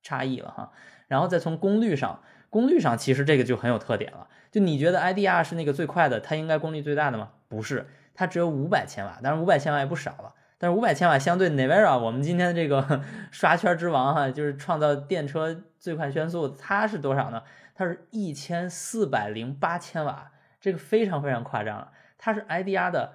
[0.00, 0.70] 差异了哈。
[1.08, 4.28] 然后再从功率上，功率上其实这个就很有特点了。
[4.52, 7.30] 就你觉得 IDR 是那个最快的，它应该功率最大的吗？
[7.48, 10.34] 不是，它只有五百千瓦，但是五百千瓦也不少了。
[10.62, 13.02] 但是五百千瓦相对 Navara，我们今天这个
[13.32, 17.42] 刷圈之王哈，就是创造电车最快圈速，它是多少呢？
[17.74, 21.90] 它是一千四百零八千瓦，这个非常非常夸张了。
[22.16, 23.14] 它是 IDR 的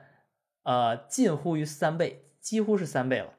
[0.64, 3.30] 呃近乎于三倍，几乎是三倍了。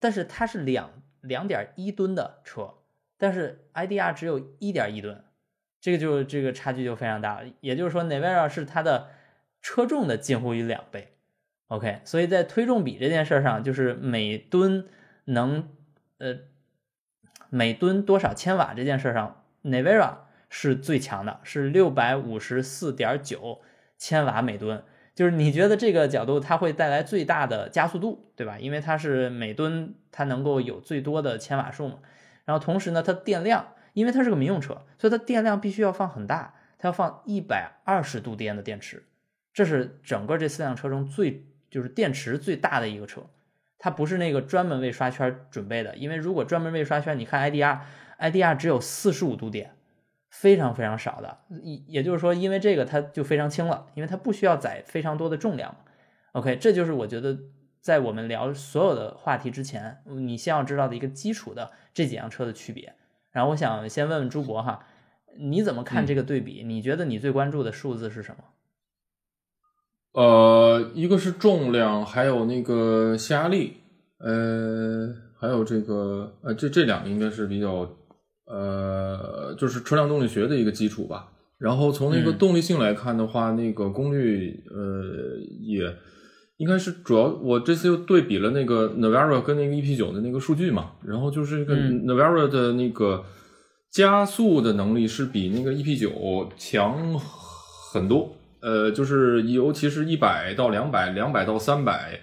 [0.00, 2.76] 但是它是两两点一吨的车，
[3.18, 5.22] 但是 IDR 只有一点一吨。
[5.82, 9.10] 这个就这个差距就非常大了，也就是说，Navara 是它的
[9.60, 11.13] 车重的近乎于两倍
[11.68, 14.86] ，OK，所以在推重比这件事上，就是每吨
[15.24, 15.68] 能
[16.18, 16.36] 呃
[17.50, 20.16] 每吨多少千瓦这件事上，Navara
[20.48, 23.60] 是最强的，是六百五十四点九
[23.98, 24.82] 千瓦每吨，
[25.14, 28.58] 就是你觉得这个角度它会带来最大的加速度，对吧？
[28.58, 31.98] 因为它是每吨它能够有最多的千瓦数嘛，
[32.44, 33.68] 然后同时呢，它电量。
[33.94, 39.04] 因为它是个民用车，所以它电量必须要放很大，它要放一百二十度电的电池，
[39.52, 43.26] 这是整个这四辆车中最就是电池最大的一个车，
[43.80, 49.72] 它不是那个专门为刷圈准备的，因为如果专门为刷圈，你看 IDR，IDR 只有四十五度电，
[50.30, 55.76] 非常非常少的，也也就是说，因为这个它就非常轻了，因为它不需要载非常多的重量。
[56.30, 57.36] OK，这就是我觉得
[57.80, 62.94] 在我们聊所有的话题之前，你先要知道的一个基础的这几辆车的区别。
[63.32, 64.86] 然后我想先问问朱博哈，
[65.36, 66.62] 你怎么看这个对比？
[66.62, 68.44] 你觉得你最关注的数字是什么？
[70.14, 73.72] 呃，一个是重量，还有那个下压力，
[74.20, 77.88] 呃，还有这个呃，这这两个应该是比较
[78.46, 81.32] 呃，就是车辆动力学的一个基础吧。
[81.58, 85.82] 然后从那个动力性来看的话，那个功率呃也
[86.58, 87.24] 应该是主要。
[87.42, 93.24] 我这次又对比了那个 Navara 跟那个 EP 九的那个数据嘛，然后就是这个 Navara 的那个
[93.90, 97.18] 加速的能力是比那个 EP 九强
[97.92, 98.32] 很多。
[98.64, 102.20] 呃，就是尤其是一百到两百、两百到三百，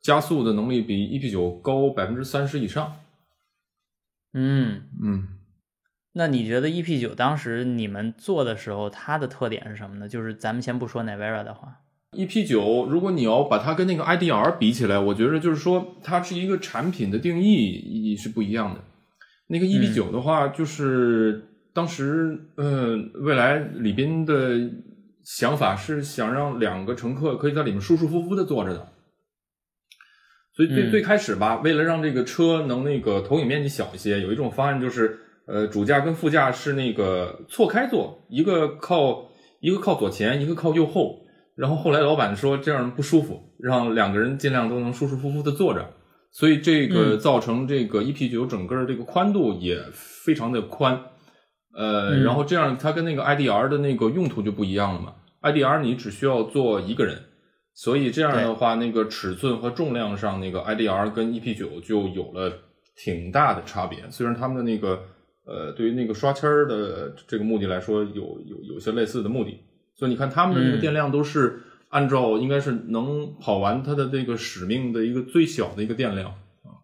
[0.00, 3.00] 加速的能力比 EP 九高百分之三十以上。
[4.32, 5.26] 嗯嗯，
[6.12, 10.08] 那你觉得 EP 九当时你们做的时候，它的特点是什么呢？
[10.08, 11.80] 就是咱们先不说 Navera 的话
[12.12, 18.80] ，EP 九如果你要把它跟那个 IDR 比起来，我觉得就是说它是一个产品的定义是不一样的。
[19.48, 24.70] 那个 EP 九的话，就是当时呃，未来李斌的。
[25.24, 28.88] 想法是想让两个乘客可以在里面舒舒服服的坐着的，
[30.54, 41.20] 所以最最开始吧，为了让这个车能那个投影面积小一些，有一种方案就是，呃，主驾跟副驾是那个错开坐，一个靠一个靠左前，一个靠右后。
[41.54, 45.86] 然后后来老板说这样不舒服，让两个人尽量都能舒舒服服的坐着，
[46.30, 50.98] 所以这个造成这个 EP 九整个这个宽度也非常的宽。
[51.74, 55.14] 呃，然后这样它跟那个 IDR 的那个用途就不一样了嘛。
[55.42, 57.20] IDR 你只需要做一个人，
[57.74, 62.52] 所以这样的话，那个尺寸和重量上，那个 IDR 跟 EP 九就有了
[62.94, 64.08] 挺大的差别。
[64.10, 65.02] 虽然他们的那个
[65.44, 69.58] 呃，对于那个刷签儿的这个目的来说，有有有些类似的目的。
[69.94, 76.30] 所以你看他们的那个电量都是按照应该是能跑完它的这个使命的一个最小的一个电量
[76.62, 76.80] 啊，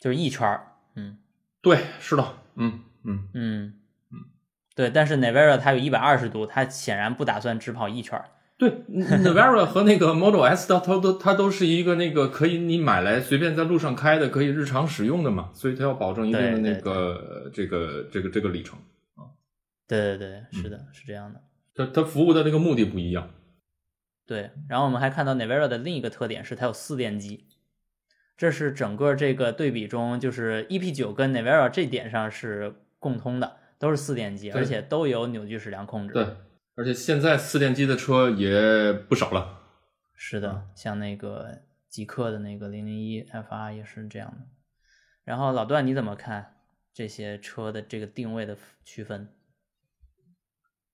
[0.00, 0.72] 就是一圈儿。
[0.96, 1.18] 嗯，
[1.60, 2.24] 对，是的，
[2.56, 3.74] 嗯嗯嗯。
[4.74, 8.30] 对，但是 Navara 它有一百二十度，它显然不打算只跑一圈儿。
[8.56, 18.78] 对，Navara 和那个 Model S 它它都它都是一个那个可以你买来随便在路上开的，可以日常使用的嘛，所以它要保证一定的那个这个这个这个里程
[19.16, 19.28] 啊。
[19.88, 21.40] 对对对，是的，是这样的。
[21.74, 23.30] 它它服务的那个目的不一样。
[24.26, 27.48] 对，然后我们还看到 Navara 的另一个特点是它有四电机，
[28.36, 33.56] 这是整个这个对比中，就是 EP 九跟 Navara 这点上是共通的。
[33.82, 36.14] 都是四电机，而且都有扭矩矢量控制。
[36.14, 36.24] 对，
[36.76, 39.58] 而且现在四电机的车也不少了。
[40.14, 44.46] 是的，像那个极客的那个零零一 FR 也是这样的。
[45.24, 46.58] 然后老段你怎么看
[46.94, 49.26] 这些车的这个定位的区分？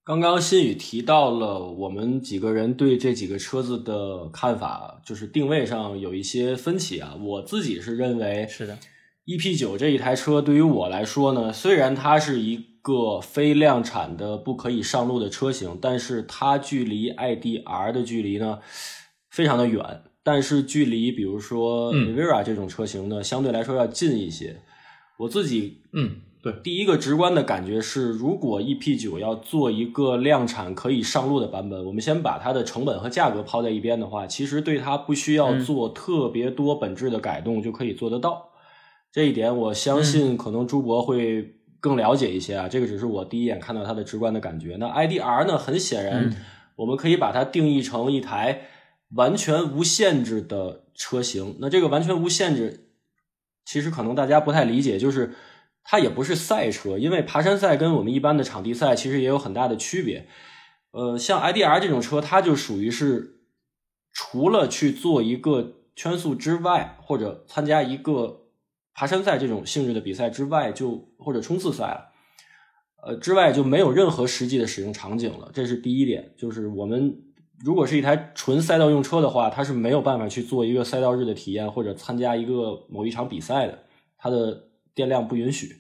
[0.03, 7.15] 刚刚新宇提到了我们几个人对这几个车子的看法，就是定位上有一些分歧啊。
[7.21, 8.79] 我自己是认为是的。
[9.27, 18.61] EP 九这一台车对于我来说呢，虽然它是一个非量产的不可以上路的车型，但是它距离 IDR 的距离呢
[19.31, 24.63] 非常的远，但是距离比如说 Navera 这种车型呢，相对来说要近一些。
[25.19, 38.49] 我自己嗯，对，第一个直观的感觉是，如果 EP 九要做一个量产可以上路的版本，我们先把它的成本和价格抛在一边的话，其实对它不需要做特别多本质的改动就可以做得到。
[39.13, 44.77] 这一点我相信可能朱博会更了解一些啊，这个只是我第一眼看到它的直观的感觉。
[44.81, 46.31] 那 IDR 呢，很显然
[46.77, 48.63] 我们可以把它定义成一台
[49.15, 51.57] 完全无限制的车型。
[51.61, 52.89] 那这个完全无限制，
[53.65, 55.35] 其实可能大家不太理解，就是
[55.85, 60.27] 它也不是赛车，因为爬山赛跟我们一般的场地赛其实也有很大的区别。
[60.91, 63.41] 呃，像 IDR 这种车，它就属于是
[64.13, 68.47] 除了去做一个圈速之外，或者参加一个。
[68.99, 72.11] 爬山赛这种性质的比赛之外，就或者冲刺赛了，
[73.01, 75.53] 呃，之外就没有任何实际的使用场景了。
[75.55, 77.17] 这是第一点，就是我们
[77.65, 83.79] 如果是一台纯赛道用车的话，它是没有办法去做一个赛道日的体验或者参加一个某一场比赛的，
[84.17, 84.65] 它的
[84.97, 85.77] 电量不允许，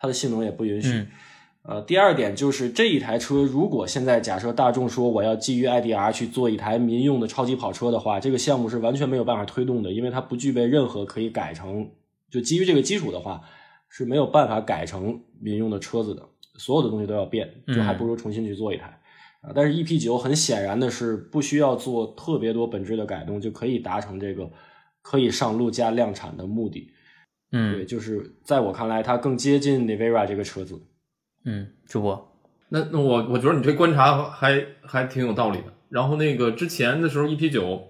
[0.00, 1.06] 它的性能也不允许。
[1.62, 11.88] 呃，第二点就是这一台车，如果现在假设大众说我要基于 IDR 去做一台民用的超级跑车的话，这个项目是完全没有办法推动的，因为它不具备任何可以改成。
[12.30, 13.40] 就基于这个基础的话，
[13.88, 19.00] 是没有办法改成民用的车子的，所有的东西都要变，就还不如重新去做一台
[19.40, 19.50] 啊。
[19.54, 24.50] 但是 EP 九很显然的是不需要做特别多本质的改动，就可以达成这个
[25.00, 26.92] 可以上路加量产的目的。
[27.50, 30.78] 嗯，对，就是在我看来，它更接近 Navera 这个车子。
[31.46, 32.36] 嗯，主播，
[32.68, 35.72] 那那我我觉得你这观察还还挺有道理的。
[35.88, 37.88] 然后那个之前的时候 EP 九，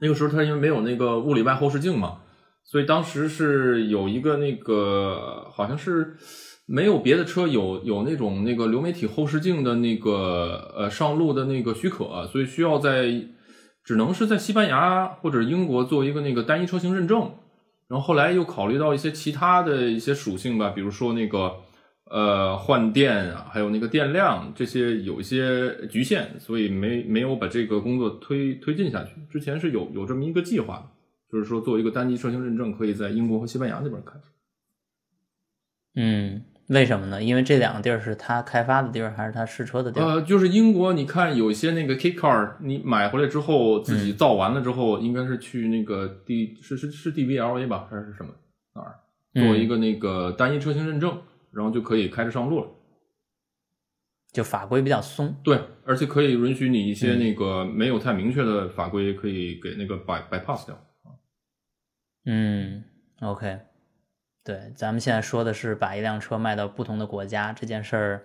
[0.00, 2.22] 那个时候它因为没有那个物理外后视镜嘛。
[2.64, 6.16] 所以当时是有一个那个，好像是
[6.66, 13.12] 没有别的车有有那种那个流媒体后视镜的那个呃上路的那个许可，所以需要在
[13.84, 17.32] 只能是在西班牙或者英国做一个那个单一车型认证。
[17.88, 21.52] 然后后来又考虑到一些其他的一些属性吧，比如说那个
[22.10, 29.10] 呃换电啊，还有那个电量这些有一些局限，所以没没有把这个工作推推进下去。
[29.30, 30.90] 之前是有有这么一个计划。
[31.32, 34.12] 就是说，做一个单机车型认证，可以在英国和西班牙那边开。
[35.94, 37.22] 嗯，为什么呢？
[37.22, 40.04] 因为这两个地儿是他开发的地儿，还是他试车的地儿？
[40.04, 48.34] 呃，就是英国，你看有些那个 K car，你买回来之后自己造完了之后，应该是去那个 D 是是是 DVLA 吧，还是什么
[48.74, 49.00] 哪儿
[49.32, 51.18] 做一个那个单一车型认证，
[51.50, 52.66] 然后就可以开着上路了。
[54.32, 60.78] 就法规比较松，对，而且可以允许你一些那个没有太明确的法规，可以给那个 by bypass 掉。
[62.24, 62.84] 嗯
[63.20, 63.58] ，OK，
[64.44, 68.22] 对，咱们现在说的是把一辆车卖到不同的国家这件事儿，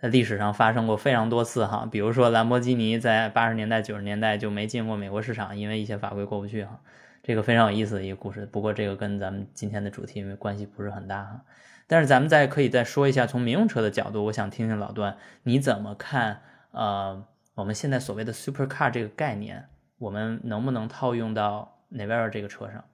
[0.00, 1.88] 在历史上发生过非常多次哈。
[1.90, 6.80] 比如说兰博基尼在八十年代、九十年代就没进过美国市场，因为一些法规过不去哈。
[7.22, 8.46] 这个非常有意思的一个故事。
[8.46, 11.44] 不过这个跟咱们今天的主题因为关系不是很大哈。
[11.86, 16.42] 但是咱们再可以再说一下，从民用车的角度，我想听听老段你怎么看？
[16.72, 17.24] 呃，
[17.54, 19.68] 我们现在所谓的 super car 这个概念，
[19.98, 22.84] 我们能不能套用到 Navera 这个车上？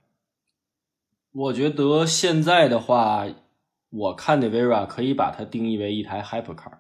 [1.35, 3.27] 我觉得现在的话，
[3.91, 6.71] 我看的 Vera 可以把它定义为一台 hypercar，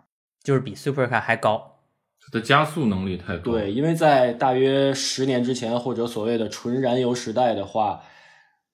[0.44, 1.80] 就是比 supercar 还高，
[2.20, 3.50] 它的加速能力太高。
[3.50, 8.02] 对，因为在大约十年之前，或者所谓的纯燃油时代的话，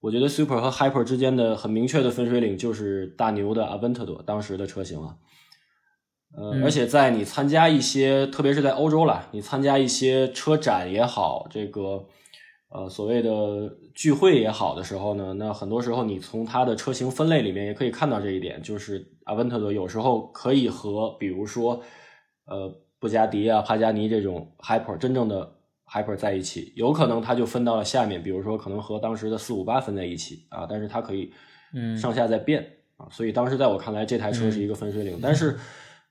[0.00, 5.16] 我觉得 super 和 hyper 之间的很明确的分水岭就是大牛的 Aventador 当时的车型了。
[6.36, 12.04] 呃，而且在你参加一些，特别是在欧洲啦，你参加一些车展也好，这个。
[12.72, 21.82] 呃，所谓的聚会也好的时候呢，那很多时候你从它的车型分类里面也可以看到这一点，就是阿文特的有时候可以和比如说
[22.46, 25.52] 呃布加迪啊、帕加尼这种 hyper 真正的
[25.84, 31.32] hyper 在一起，有可能它就分到了下面，比如说可能和当时的四五八分在一起啊，但是它可以
[31.74, 32.64] 嗯上下在变
[32.96, 35.58] 啊，所以当时在我看来这台车是一个分水岭，但是。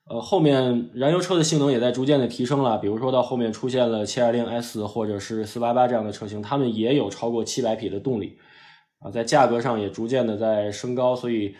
[0.09, 8.39] 呃，后面燃油车的性能也在逐渐的提升了，比如说到后面出现了 720S 或者是488这样的车型，它们也有超过700匹的动力，
[9.01, 11.55] 啊，在价格上也逐渐的在升高，所以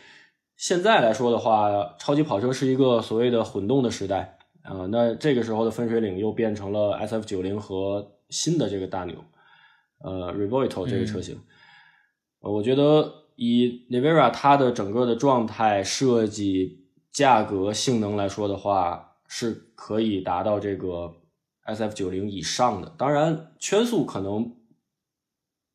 [0.58, 9.24] 现在来说的话，超级跑车是一个所谓的混动的时代，啊，那这个时候的分水岭又变成了 SF90 和新的这个大牛，
[10.04, 11.40] 呃，Revolt 这个车型，
[12.42, 16.89] 呃，我觉得以 Navera 它的整个的状态设计。
[17.12, 21.14] 价格性能来说的话，是可以达到这个
[21.66, 22.94] SF 九零以上的。
[22.98, 24.56] 当然，圈速可能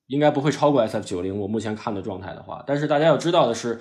[0.07, 1.39] 应该不会超过 SF 九零。
[1.41, 3.81] 我目前看的状态的话，但是大家要知道的是，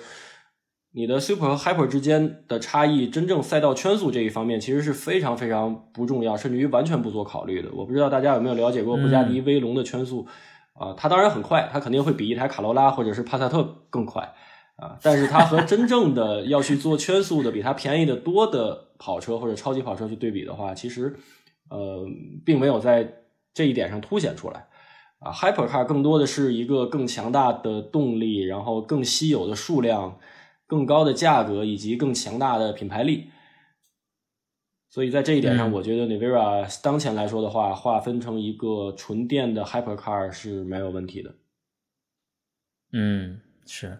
[0.92, 7.70] 你的 Super 和 Hyper 之间的差异，真正赛道圈速这一方面其实是非常非常不重要，甚至于完全不做考虑的。
[7.72, 10.26] 我不知道大家有没有了解过布加迪威龙的圈速
[10.74, 10.94] 啊？
[10.96, 14.34] 它当然很快，它肯定会比一台卡罗拉或者是帕萨特更快
[14.76, 21.16] 啊，但是它和真正的 要去做圈速的比它便宜的多的跑车或者超级跑车去对比的话，其实
[21.70, 22.06] 呃，
[22.44, 23.22] 并没有在
[23.52, 24.68] 这一点上凸显出来。
[25.20, 30.18] 啊，Hypercar 更多的是一个更强大的动力，然后更稀有的数量、
[30.66, 33.30] 更高的价格以及更强大的品牌力。
[34.90, 41.34] 所以在这一点上，我觉得 Navera 当前来说的话，划分成一个纯电的 Hypercar 是没有问题的。
[42.92, 43.98] 嗯，是。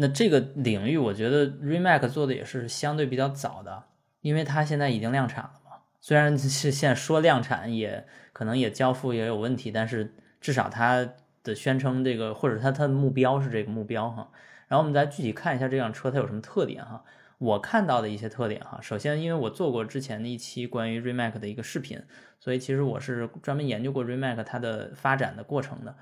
[0.00, 3.84] 那这个领域，我觉得 Rimac 做的也是相对比较早的，
[4.22, 5.76] 因为它现在已经量产了嘛。
[6.00, 10.14] 虽然是现在说量产，也可能也交付也有问题，但是。
[10.42, 11.06] 至少它
[11.44, 14.30] 的宣称这个，或者它它的目标是这个目标哈。
[14.68, 17.04] 然后我们再具体看一下这辆车它有什么特点哈。
[17.36, 22.02] 我看到的一些特点哈，首先因为我做过之前的一期关于 Rimac 的一个视频，
[22.38, 25.94] 所以其实我是专门研究过 Rimac 它的发展的过程的，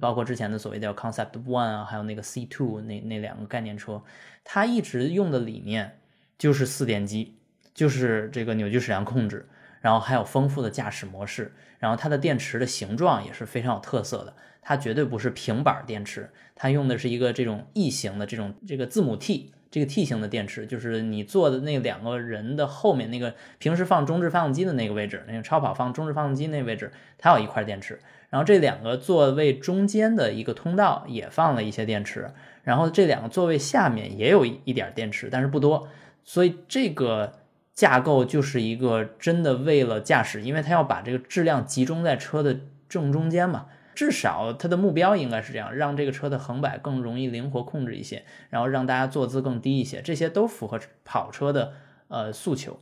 [0.00, 4.02] 包括之前的所谓的 Concept One 啊，还有那个 C Two 那那两个概念车，
[4.44, 5.98] 它一直用的理念
[6.38, 7.36] 就是四电机，
[7.74, 9.48] 就是这个扭矩矢量控制。
[9.80, 27.98] 然后还有丰富的驾驶模式，然后它的电池的形状也是非常有特色的，它绝对不是平板电池，它用的是一个这种异形的这种这个字母 T 这个 T 型的电池，就是你坐的那两个人的后面那个平时放中置发动机的那个位置，那个超跑放中置发动机那位置，它有一块电池，
[28.32, 32.32] 然后这两个座位中间的一个通道也放了一些电池，
[32.64, 35.86] 然后这两个座位下面也有一点电池，但是不多，
[36.24, 37.34] 所以这个。
[37.74, 43.64] 架构就是一个真的为了驾驶，因为它要把这个质量集中在车的正中间嘛。
[43.94, 51.72] 至少它的目标应该是这样，让这个车的横摆更容易灵活控制一些，然后让大家坐姿更低一些，这些都符合跑车的
[52.08, 52.78] 呃诉求。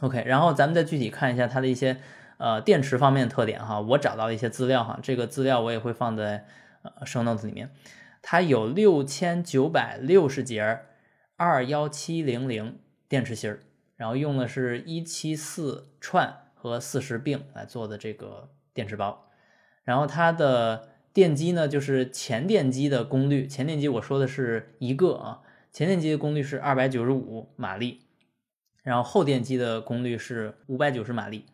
[0.00, 1.98] OK，然后咱们再具体看一下它的一些
[2.42, 3.80] 呃电池方面的特点哈。
[3.80, 6.46] 我找到了一些资料哈，这个资料我也会放在
[6.82, 7.70] 呃 show notes 里面。
[8.20, 10.80] 它有六千九百六十节
[11.36, 12.78] 二幺七零零
[13.08, 13.60] 电池芯儿。
[13.94, 19.28] 然后用的是一七四串和四十并来做的这个电池包，
[19.84, 28.00] 然后它的电机呢，就是前电机的功率，前电机我说的是一个啊，前电机的功率是二百九十五马力，
[28.82, 31.46] 然后后电机的功率是五百九十马力，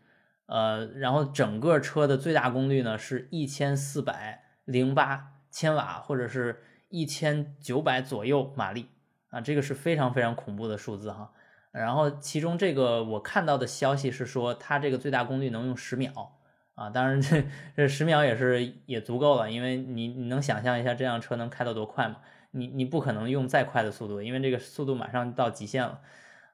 [0.49, 8.89] 呃，然后整个车的最大功率呢是一千四百零八千瓦或者是一千九百左右马力
[9.29, 11.33] 啊，这个是非常非常恐怖的数字哈。
[11.71, 16.39] 然后其中这个我看到的消息是说，它这个最大功率能用十秒
[16.75, 17.45] 啊，当然这
[17.77, 22.17] 这十秒也是也足够了，因为你你能想象一下这辆车能开到多快吗？
[22.53, 26.01] 你你不可能用再快的速度，因为这个速度马上到极限了。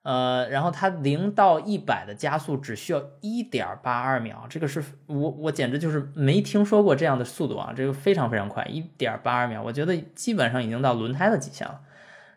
[0.04, 11.80] 呃，然后它零到一百的加速只需要一点八二秒，这个是我我简直就是没听说过这样的速度啊，这个非常非常快，一点八二秒，我觉得基本上已经到轮胎的极限了。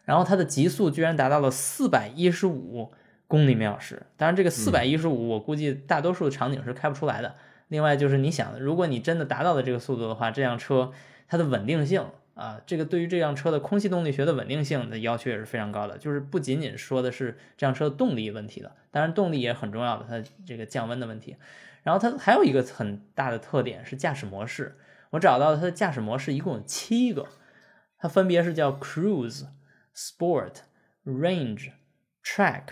[0.05, 2.93] 然后它的极速居然达到了四百一十五
[3.27, 7.35] 公里每小时，当然这个四百一十五，我估计大多数的场景是开不出来的。
[7.67, 10.93] 另外就是你想，如果你真的达到了这个速度的话，这辆车
[11.27, 12.05] 它的稳定性
[12.37, 21.35] 啊，这个对于这辆车的空气动力学的稳定性的要求也是非常高的，就是不仅仅说的是这辆车的动力问题的，当然动力也很重要的，它这个降温的问题。
[21.83, 24.77] 然后它还有一个很大的特点是驾驶模式，
[25.09, 27.27] 我找到它的驾驶模式一共有七个，
[27.97, 29.47] 它分别是叫 Cruise。
[29.99, 30.57] Sport、
[31.05, 31.71] Range、
[32.23, 32.65] Track、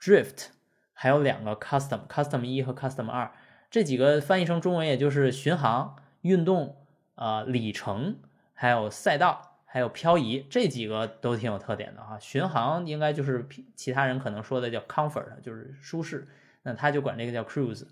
[0.00, 0.46] Drift，
[0.92, 3.30] 还有两个 Custom，Custom 一和 Custom 二，
[3.70, 6.74] 这几个翻译成中文也就是巡航、运动、
[7.14, 8.16] 呃里程，
[8.60, 12.18] 还有赛道，还有漂移，这几个都挺有特点的哈。
[12.18, 16.28] 巡航应该就是其他人可能说的叫 Comfort，就是舒适，
[16.64, 17.86] 那他就管这个叫 Cruise。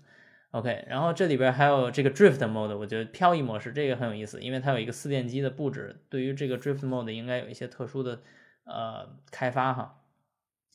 [0.51, 8.21] OK，然后这里边还有这个 Drift Mode，我觉得漂移模式这个很有意思，因为它有一个四电机的布置，对于这个 Drift Mode 应该有一些特殊的。
[8.65, 9.99] 呃，开发哈，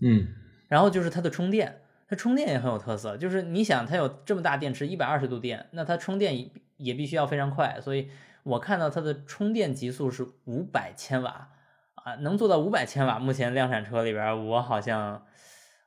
[0.02, 0.26] 嗯，
[0.66, 3.16] 然后就是它的充电，它充电也很有特色。
[3.16, 7.80] 就是你想，它有这么大电池，一百二十度电，那它充电也必须要非常快。
[7.80, 8.10] 所以
[8.44, 11.48] 我看到它的充电极速是五百千瓦
[11.96, 13.18] 啊，能做到五百千瓦。
[13.18, 15.26] 目前量产车里边，我好像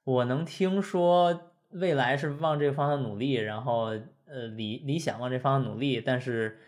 [0.03, 3.93] 我能听说未来是往这个方向努力，然后
[4.26, 6.60] 呃理理想往这方向努力，但是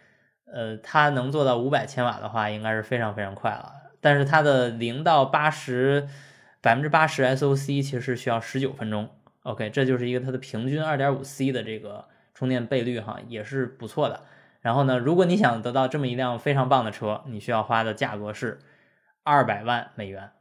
[0.45, 3.73] 呃它能做到五百千瓦的话，应该是非常非常快了。
[3.99, 6.07] 但是它的零到八十
[6.61, 9.09] 百分之八十 SOC 其实需要十九分钟
[9.41, 14.21] ，OK，这就是一个它的平均二点五 C 的这个充电倍率哈，也是不错的。
[14.61, 18.59] 然后呢，如果你想得到这么一辆非常棒的车，你需要花的价格是
[19.23, 20.31] 二百万美元。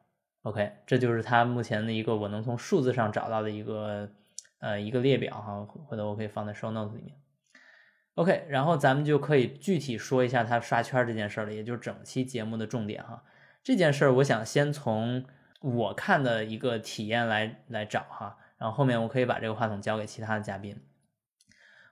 [0.42, 4.10] OK，这就是它目前的一个我能从数字上找到的一个
[4.60, 7.16] 呃一个列表哈，回头我可以放在 show notes 里面。
[8.14, 13.22] OK，然后咱们就可以具体说一下它刷圈这件事了，也就是整期节目的重点哈。
[13.62, 15.24] 这件事儿，我想先从
[15.60, 20.80] 我看的一个体验来来找哈，然后后面我可以把这个话筒交给其他的嘉宾。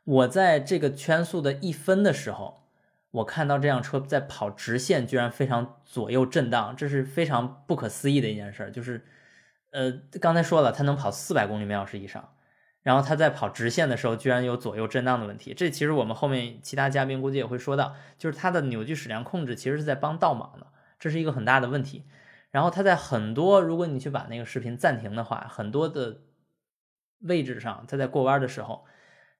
[0.07, 2.69] 我在这个圈速的一分的时候，
[3.11, 8.71] 我看到这辆车在跑直线，居然非常左右震荡，这是非常不可思议的一件事。
[8.71, 9.05] 就是，
[9.73, 9.91] 呃，
[10.21, 12.35] 刚才说了，它能跑四百公里每小时以上，
[12.83, 15.53] 然后它在跑直线的时候，居然有左右震荡的问题。
[15.53, 20.69] 这其实我们后面其他嘉宾估计也会说到，就是它的扭矩矢量控制其实是在帮倒忙的，
[21.01, 22.05] 这是一个很大的问题。
[22.53, 26.21] 然后它在很多，如果你去把那个视频暂停的话，很多的
[27.23, 28.85] 位置上，它在过弯的时候，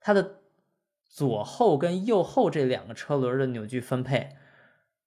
[0.01, 0.41] 它的。
[1.17, 4.37] 左后跟右后这两个车轮的扭矩分配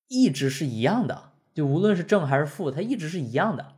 [0.07, 3.75] 一直是一样的，就无论是正还是负，它一直是一样的。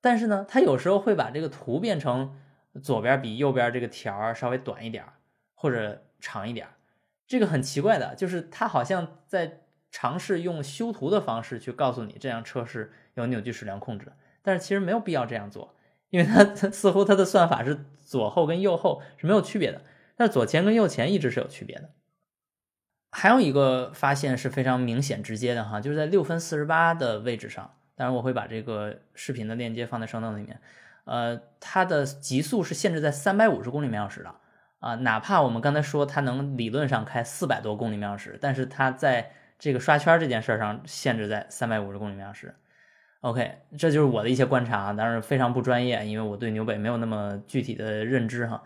[0.00, 2.36] 但是呢，它有时候会把这个图变成
[2.80, 5.04] 左边比右边这个条稍微短一点
[5.52, 6.68] 或者长一点
[7.26, 14.12] 这个很奇怪的，就是它好像在尝试用修图的方式去告诉你这辆车是有扭矩矢量控制，
[14.42, 15.74] 但是其实没有必要这样做，
[16.10, 19.82] 因为它 似乎它的算法是左后跟右后是没有区别的。
[20.16, 21.90] 但左前跟右前一直是有区别的。
[23.10, 30.60] 还有一个发现是非常明显直接的哈，就是在六分四十八的位置上，当然我会把这个视频的链接放在声档里面。
[31.04, 34.34] 呃，它的极速是限制在三百五十公里每小时的
[34.80, 42.54] 啊，哪怕我们刚才说它能理论上开四百多公里每小时，但是它在这个刷圈这件事上限制在三百五十公里每小时。
[43.20, 48.62] OK，这就是我的一些观察，当然非常不专业，因为我对纽北没有那么具体的认知哈。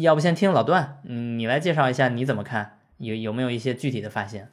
[0.00, 4.50] 要不先听老段，嗯，你来介绍一下你怎么看，有有没有一些具体的发现？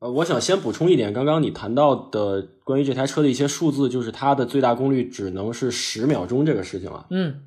[0.00, 7.06] 呃，我想先补充一点，刚刚你谈到的关于这台车的一些数字，就是它的最大功率只能是十秒钟这个事情啊。
[7.10, 7.42] 嗯，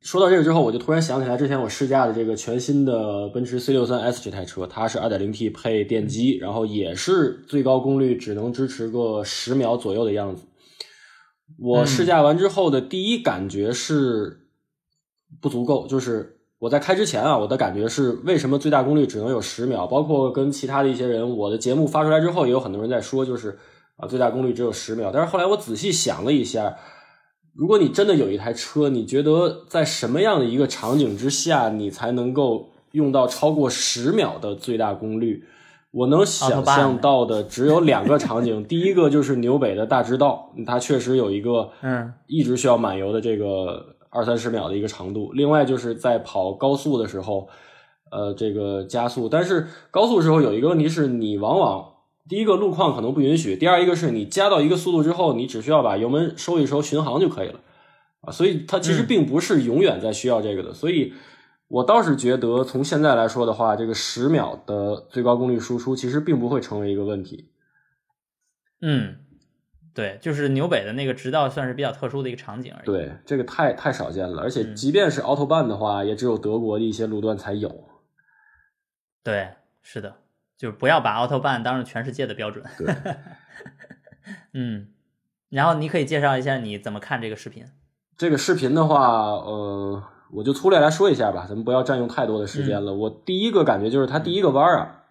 [0.00, 10.44] 说到这个之后，我就突然想起来之前我试驾的这个全新的奔驰 C 六三 S 这台车，它是二点零 T 配电机，然后也是最高功率只能支持个十秒左右的样子。
[11.58, 14.48] 我试驾完之后的第一感觉是
[15.40, 16.40] 不足够，就是。
[16.62, 19.84] 我在开之前啊，我的感觉是为什么最大功率只能有十秒？
[19.84, 23.58] 包括跟其他的一些人，我的节目发出来之后，也有很多人在说，就是
[23.96, 25.10] 啊，最大功率只有十秒。
[25.12, 26.76] 但是后来我仔细想了一下，
[27.52, 35.42] 如果你真的有一台车，你觉得在什么样的一个场景之下，你才能够用到超过十秒的最大功率？
[35.90, 43.96] 我能想象到的只有两个场景，第一个就是纽北的大直道，它确实有一个 嗯，一直需要满油的这个。
[44.12, 47.48] 二三十秒的一个长度，另外就是在跑高速的时候，
[48.10, 49.26] 呃，这个加速。
[49.26, 51.94] 但是高速时候有一个问题是，你往往
[52.28, 57.60] 第一个路况可能不允许，第二一个是你加到一个速度之后，你只需要把油门收一收巡航就可以了
[58.20, 58.30] 啊。
[58.30, 60.74] 所以它其实并不是永远在需要这个的。
[60.74, 61.14] 所以
[61.68, 67.48] 我倒是觉得，从现在来说的话，这个十秒的最高功率输出其实并不会成为一个问题。
[68.82, 69.16] 嗯。
[69.94, 72.86] 对，就是纽北的那个直道算是比较特殊的一个场景而已。
[72.86, 77.88] 对，这个太太少见了，而且即便是 Autobahn 的话，也只有德国的一些路段才有。
[79.22, 79.50] 对，
[79.82, 80.16] 是的，
[80.56, 82.64] 就是不要把 Autobahn 当成全世界的标准。
[82.78, 82.94] 对，
[84.54, 84.88] 嗯，
[85.50, 87.66] 然后你可以介绍一下你怎么看这个视频。
[88.16, 92.94] 这个视频的话，呃，我就粗略来说一下吧，咱们不要占用太多的时间了。
[92.94, 95.01] 我第一个感觉就是它第一个弯啊。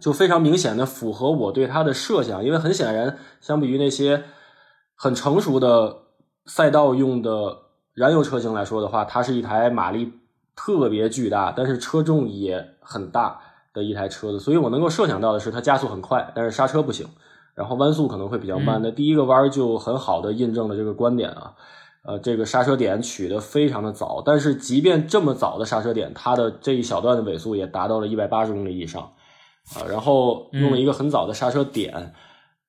[0.00, 4.24] 就非常明显的符合我对它的设想，因为很显然，相比于那些
[4.94, 5.96] 很成熟的
[6.44, 7.56] 赛道用的
[7.94, 10.12] 燃油车型来说的话，它是一台马力
[10.54, 13.40] 特别巨大，但是车重也很大
[13.72, 14.38] 的一台车子。
[14.38, 17.06] 所以我能够设想到的是，它加速很快，但是刹车不行，
[17.54, 18.80] 然后弯速可能会比较慢。
[18.82, 21.54] 那第一个弯就很好的印证了这个观点啊，
[22.04, 29.10] 呃，这个刹车点取得非常的早，但是即便这么早的刹车点，它的这一小段的尾速也达到了一百八十公里以上。
[29.74, 32.14] 啊，然后用了一个很早的刹车点，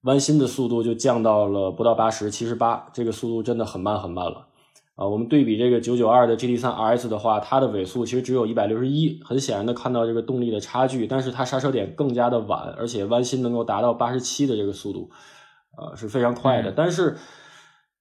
[0.01, 4.47] 弯心的速度就降到了不到八十，七十八，这个速度真的很慢很慢了。
[4.95, 15.11] 啊，我们对比这个九九二的 GT 三 RS 的话，它的尾速其实只有一百六十一，很显然的看到这个动力的差距，但是它刹车点更加的晚，而且弯心能够达到八十七的这个速度，
[15.75, 16.71] 啊，是非常快的。
[16.71, 17.15] 但是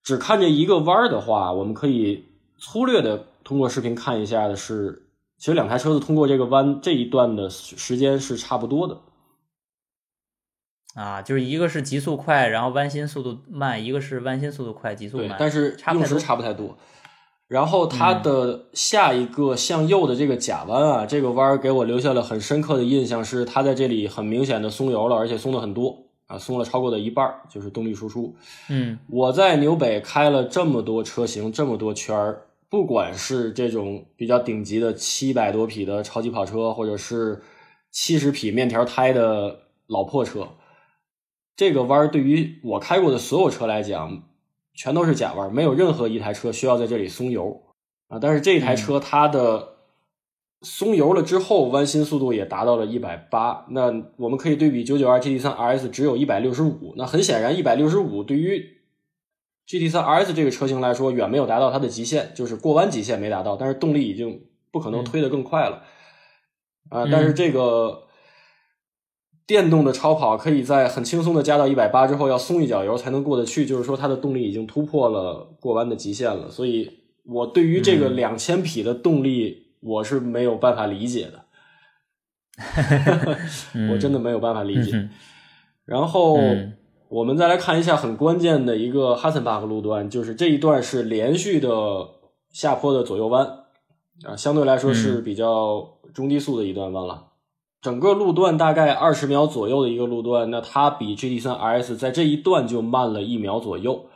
[0.02, 2.24] 只看这一个弯儿的话，我们可以
[2.58, 5.02] 粗略的通过视频看一下的是。
[5.38, 9.00] 其实两台车子通过这个弯这一段的时间是差不多的，
[10.94, 15.36] 啊，就是一个是极速快，然后弯心速度慢；一个是弯心速度快，极速慢。
[15.38, 16.76] 但是用时差不太多。
[17.48, 28.34] 然后它的下一个向右的这个假弯啊，这个弯儿给我留下了很深刻的印象，是它在这里很明显的松油了，而且松的很多啊，松了超过的一半，就是动力输出。
[28.68, 37.42] 嗯，我在纽北开了这么多车型，这么多圈儿，不管是这种比较顶级的七百多匹的超级跑车，或者是
[37.90, 40.48] 七十匹面条胎的老破车，
[41.56, 44.22] 这个弯儿对于我开过的所有车来讲。
[44.78, 47.62] 全都是假弯，没有任何一台车需要在这里松油
[48.08, 48.18] 啊！
[48.18, 49.76] 但是这台车它的
[50.60, 53.64] 松油了之后，弯心速度也达到了一百八。
[53.70, 53.84] 那
[54.18, 56.92] 我们可以对比九九二 GT 三 RS 只有一百六十五。
[56.98, 58.75] 那很显然，一百六十五对于
[59.66, 63.56] GT 三 RS 这个车型来说，远没有达到它的极限，就是过弯极限没达到。
[63.56, 65.82] 但是动力已经不可能推得更快了
[66.90, 67.06] 啊！
[67.10, 68.02] 但是这个。
[69.48, 76.50] 电动的超跑可以在很轻松的加到一百八之后，要松一脚油才能过得去，就是说它的动力已经突破了过弯的极限了。
[76.50, 76.90] 所以
[77.22, 81.44] 我对于这个两千匹的动力，我是没有办法理解的
[83.92, 85.08] 我真的没有办法理解。
[85.84, 86.40] 然后
[87.08, 92.08] 我们再来看一下很关键的一个哈森巴克路段，就是这一段是连续的
[92.50, 93.64] 下坡的左右弯
[94.24, 97.28] 啊，相对来说是比较中低速的一段弯了。
[97.80, 104.06] 整个路段大概二十秒左右的一个路段，那它比 GT 三 RS 在这一段就慢了一秒左右。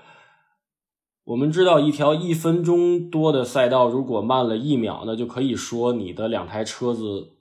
[1.24, 7.34] 我们知道，一条一分钟多的赛道，如果慢了一秒，那就可以说你的两台车子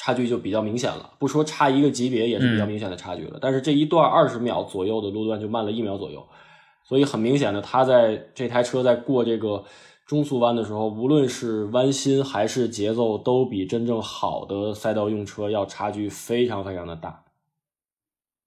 [0.00, 1.12] 差距就比较明显了。
[1.18, 3.38] 不说差一个级别，也是比较明显的差距了。
[3.40, 6.26] 但是这一段二十秒左右的路段就慢了一秒左右，
[6.84, 9.64] 所以很明显的，他在这台车在过这个。
[10.06, 17.22] 中速弯的时候，无论是弯心还是节奏，都比真正好的赛道用车要差距非常非常的大。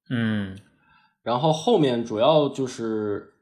[0.09, 0.57] 嗯，
[1.21, 3.35] 然后后面主要就是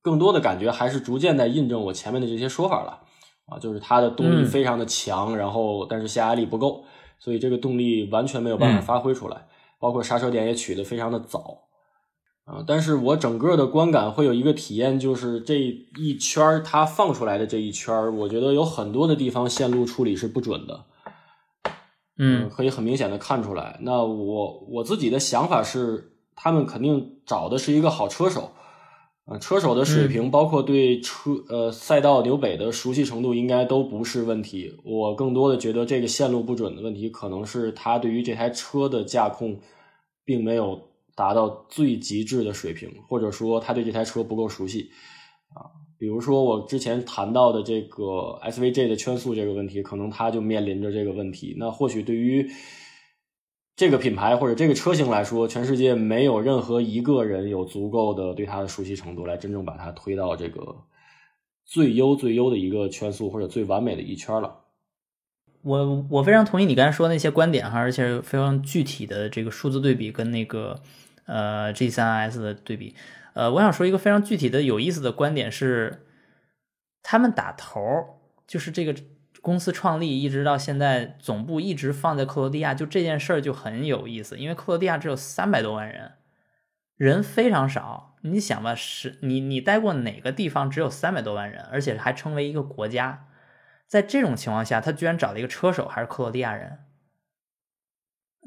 [0.00, 3.01] 更多的感觉还是逐渐在印证我前面的这些说法了
[3.46, 6.84] 啊，就是它的动力非常的强，然后但是下压力不够，
[7.18, 9.46] 所以这个动力完全没有办法发挥出来，
[9.78, 11.58] 包括刹车点也取得非常的早。
[12.44, 12.64] 啊！
[12.66, 20.84] 但是我整个的观感会有一个体验，就是这一圈儿它放出来的这一圈儿，我觉得有很多的地方线路处理是不准的。
[22.18, 23.78] 嗯，可以很明显的看出来。
[23.82, 28.50] 那我我自己的想法是，他们肯定找的是一个好车手
[29.24, 34.74] 啊，车手的水平，包括对车呃赛道纽北的熟悉程度，应该都不是问题。
[34.84, 39.60] 我更多的觉得这个线路不准的问题，可能是他对于这台车的驾控
[40.24, 40.88] 并没有。
[41.14, 44.90] 达到最极致的水平，或者说他对这台车不够熟悉
[45.50, 45.68] 啊。
[45.98, 51.54] 比如说我之前谈到的这个 SVJ 的圈速这个问题，可能他就面临着这个问题。
[51.58, 52.50] 那或许对于
[53.74, 60.84] 这个品牌或者这个车型来说，全世界没有任何一个人有足够的对它的熟悉程度，来真正把它推到这个
[61.64, 64.60] 最优最优的一个圈速或者最完美的一圈了。
[65.62, 70.80] 我我非常同意你刚才说的那些观点哈，而且非常具体的这个数字对比跟那个。
[71.24, 72.96] 呃，G 三 S 的对比，
[73.34, 76.04] 呃，我想说一个非常具体的、有意思的观点是，
[77.00, 77.78] 他们打头
[78.44, 78.92] 就是这个
[79.42, 86.12] 公司创立一直到现在，总部一直放在克罗地亚，就这件事儿就很有意思，因为克罗地亚只有三百多万人，
[86.96, 88.14] 人非常少。
[88.22, 93.26] 你想吧，是你你待过哪个地方只有三百多万人，而且还称为一个国家，
[93.88, 96.78] 在这种情况下，他居然找了一个车手，还是克罗地亚人。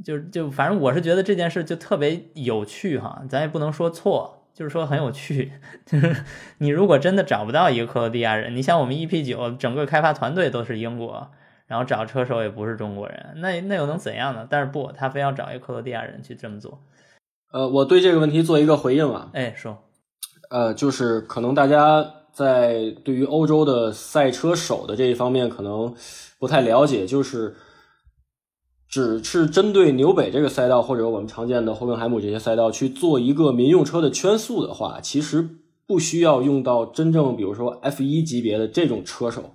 [0.04, 5.52] 就就反正我是觉得这件事就特别有趣哈，咱也不能说错，就是说很有趣。
[5.86, 6.24] 就是
[6.60, 11.30] 你如果真的找不到一个克罗地亚人，你像我们 EP 九整个开发团队都是英国，
[11.68, 14.48] 然后找车手也不是中国人，那那又能怎样呢？
[14.50, 16.80] 但是不，他非要找一个克罗地亚人去这么做。
[17.52, 19.78] 呃，我对这个问题做一个回应啊，哎，说，
[20.50, 25.94] 呃，就是可能大家在对于欧洲的赛车手的这一方面可能
[26.40, 27.56] 不太了解，就是。
[28.88, 35.50] 只是针对纽北这个赛道，或者我们常见的霍根海姆这些赛道去做一个民用车的圈速的话，其实
[35.88, 39.52] 不需要用到真正，比如说 F 一级别的这种车手。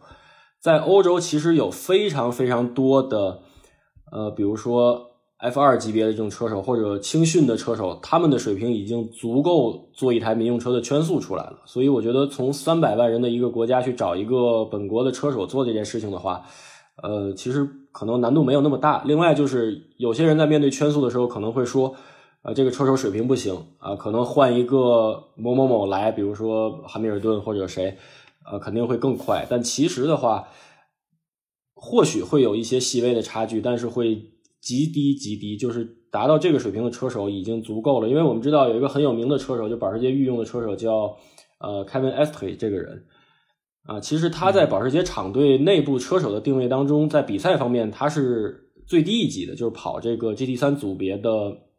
[0.60, 3.40] 在欧洲，其实有非常非常多的，
[4.12, 5.06] 呃，比如说
[5.38, 11.60] F 二级别的这种车手，或者青训的车手，他们的水平已经足够做一台民用车的圈速出来了。
[11.64, 16.42] 所以，我觉得从三百万人的一个国家去找一个本国的车手做这件事情的话，
[17.02, 17.68] 呃，其实。
[17.92, 19.02] 可能难度没有那么大。
[19.04, 21.92] 另外，就是有些人在面对圈速的时候，可能会说
[22.40, 27.98] ：“啊，这个车手水平不行啊，可能换一个某某某来，比如说汉密尔顿或者谁，
[28.48, 30.46] 呃，肯定会更快。”但其实的话，
[31.74, 34.14] 或许会有一些细微的差距，但是会
[34.60, 38.08] 极低极低，就是达到这个水平的车手已经足够了。
[38.08, 41.16] 因为我们知道有一个很有名的车手，就保时捷御用的车手叫
[41.58, 43.04] 呃 Kevin Estre 这个人。
[43.86, 51.30] 啊，其实他在保时捷厂队内部车手的定位当中，在比赛方面他是最低一级的，就是跑这个 GT 三组别的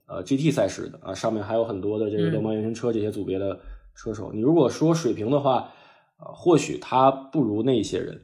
[0.07, 3.57] 呃 GT 赛事的啊，上面还有很多的这个流氓原型车这些组别的
[3.95, 4.31] 车手。
[4.33, 5.71] 你如果说水平的话，
[6.17, 8.21] 啊，或许他不如那些人，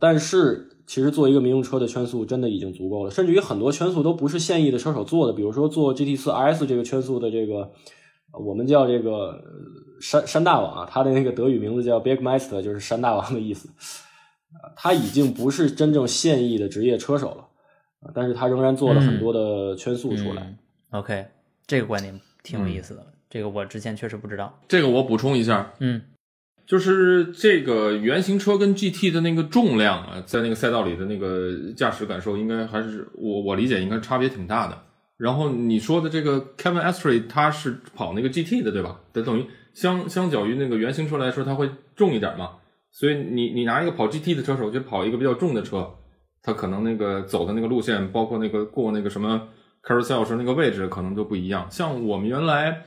[0.00, 7.72] 但是其实做一个民用车的圈速真的已经足够了，甚至于很多圈速都不是现役的车手做的，比如说做 GT 四 RS 这个圈速的这个。
[8.32, 9.42] 我们叫这个
[10.00, 13.68] 山山大王啊，他的那个德语名字叫 Big Meister，就是山大王的意思。
[14.76, 17.44] 他已经不是真正现役的职业车手了，
[18.14, 20.56] 但是他仍然做了很多的圈速出来。
[20.90, 21.26] OK，
[21.66, 24.58] 这个观点挺有意思的，这个我之前确实不知道。
[24.66, 26.00] 这个我补充一下，嗯，
[26.66, 34.82] 就是这个原型车跟 GT 的那个重量啊，在那个赛道里的那个驾驶感受，应该还是我我理解应该差别挺大的。
[35.18, 39.00] 然后你说的这个 Kevin Astray，他是跑那个 GT 的，对吧？
[39.12, 39.44] 得等于
[39.74, 42.52] 相相较于那个原型车来说，它会重一点嘛。
[42.92, 45.92] 所以你你拿一个跑 GT 的车手去跑一个比较重的车，
[46.40, 49.48] 他可能那个走的那个路线，包括那个过那个什么
[49.82, 51.66] carousel 时那个位置，可能都不一样。
[51.68, 52.84] 像我们原来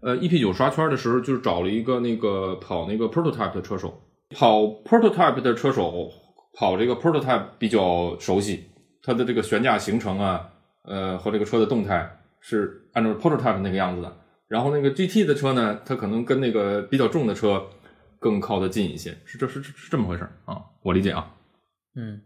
[0.00, 6.10] 呃 EP 九刷圈的时候，就是找了一个那个跑那个 prototype 的车手，跑 prototype 的车手
[6.58, 8.64] 跑这个 prototype 比较熟悉，
[9.02, 10.48] 它的这个悬架行程啊。
[10.84, 14.16] 呃，和这个车的动态是按照 prototype 那个样子的，
[14.48, 17.66] 然后那个 GT 的车呢，它可能跟那个比较重的车
[18.18, 21.32] 更靠得近一些，是这是是这么回事啊，我理解啊。
[21.96, 22.20] 嗯，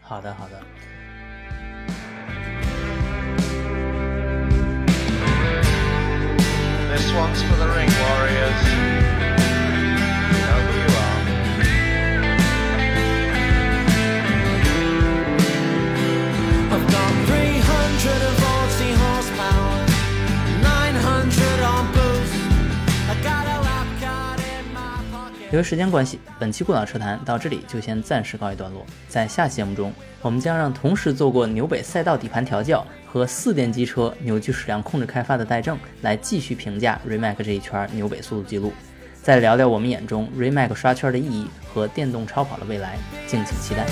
[0.00, 0.60] 好的好的。
[6.90, 8.91] This one's for the ring warriors.
[25.52, 28.86] 由于时间关系，本期过岛车谈到这里就先暂时告一段落。
[29.06, 29.92] 在下期节目中，
[30.22, 38.72] 我们将让同时做过纽北赛道底盘调教和四电机车扭矩矢量控制开发的戴正来继续评价 Remax 这一圈纽北速度记录，
[39.22, 42.96] 再聊聊我们眼中 Remax 刷圈的意义和电动超跑的未来，
[43.26, 43.84] 敬请期待。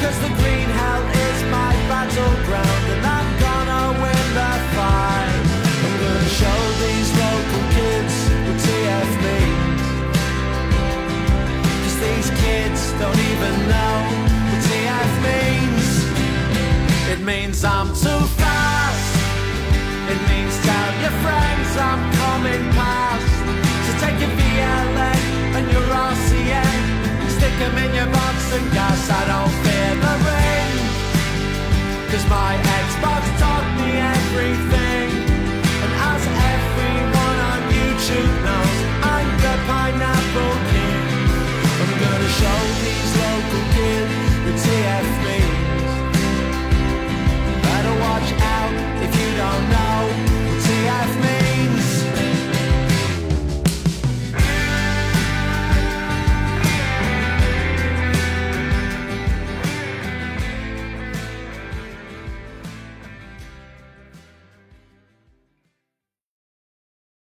[0.00, 5.44] Cause the green hell is my battleground And I'm gonna win the fight.
[5.84, 8.14] I'm gonna show these local kids
[8.44, 9.82] what TF means
[11.82, 13.96] Cause these kids don't even know
[14.48, 15.86] what TF means.
[17.12, 19.08] It means I'm too fast.
[20.12, 23.28] It means tell your friends I'm coming past.
[23.84, 25.20] So take your VLN
[25.56, 26.27] and your Stick
[27.58, 30.76] them in your box and guess I don't fear the rain.
[32.10, 32.54] Cause my
[32.84, 35.08] Xbox taught me everything.
[35.82, 36.22] And as
[36.54, 38.47] everyone on YouTube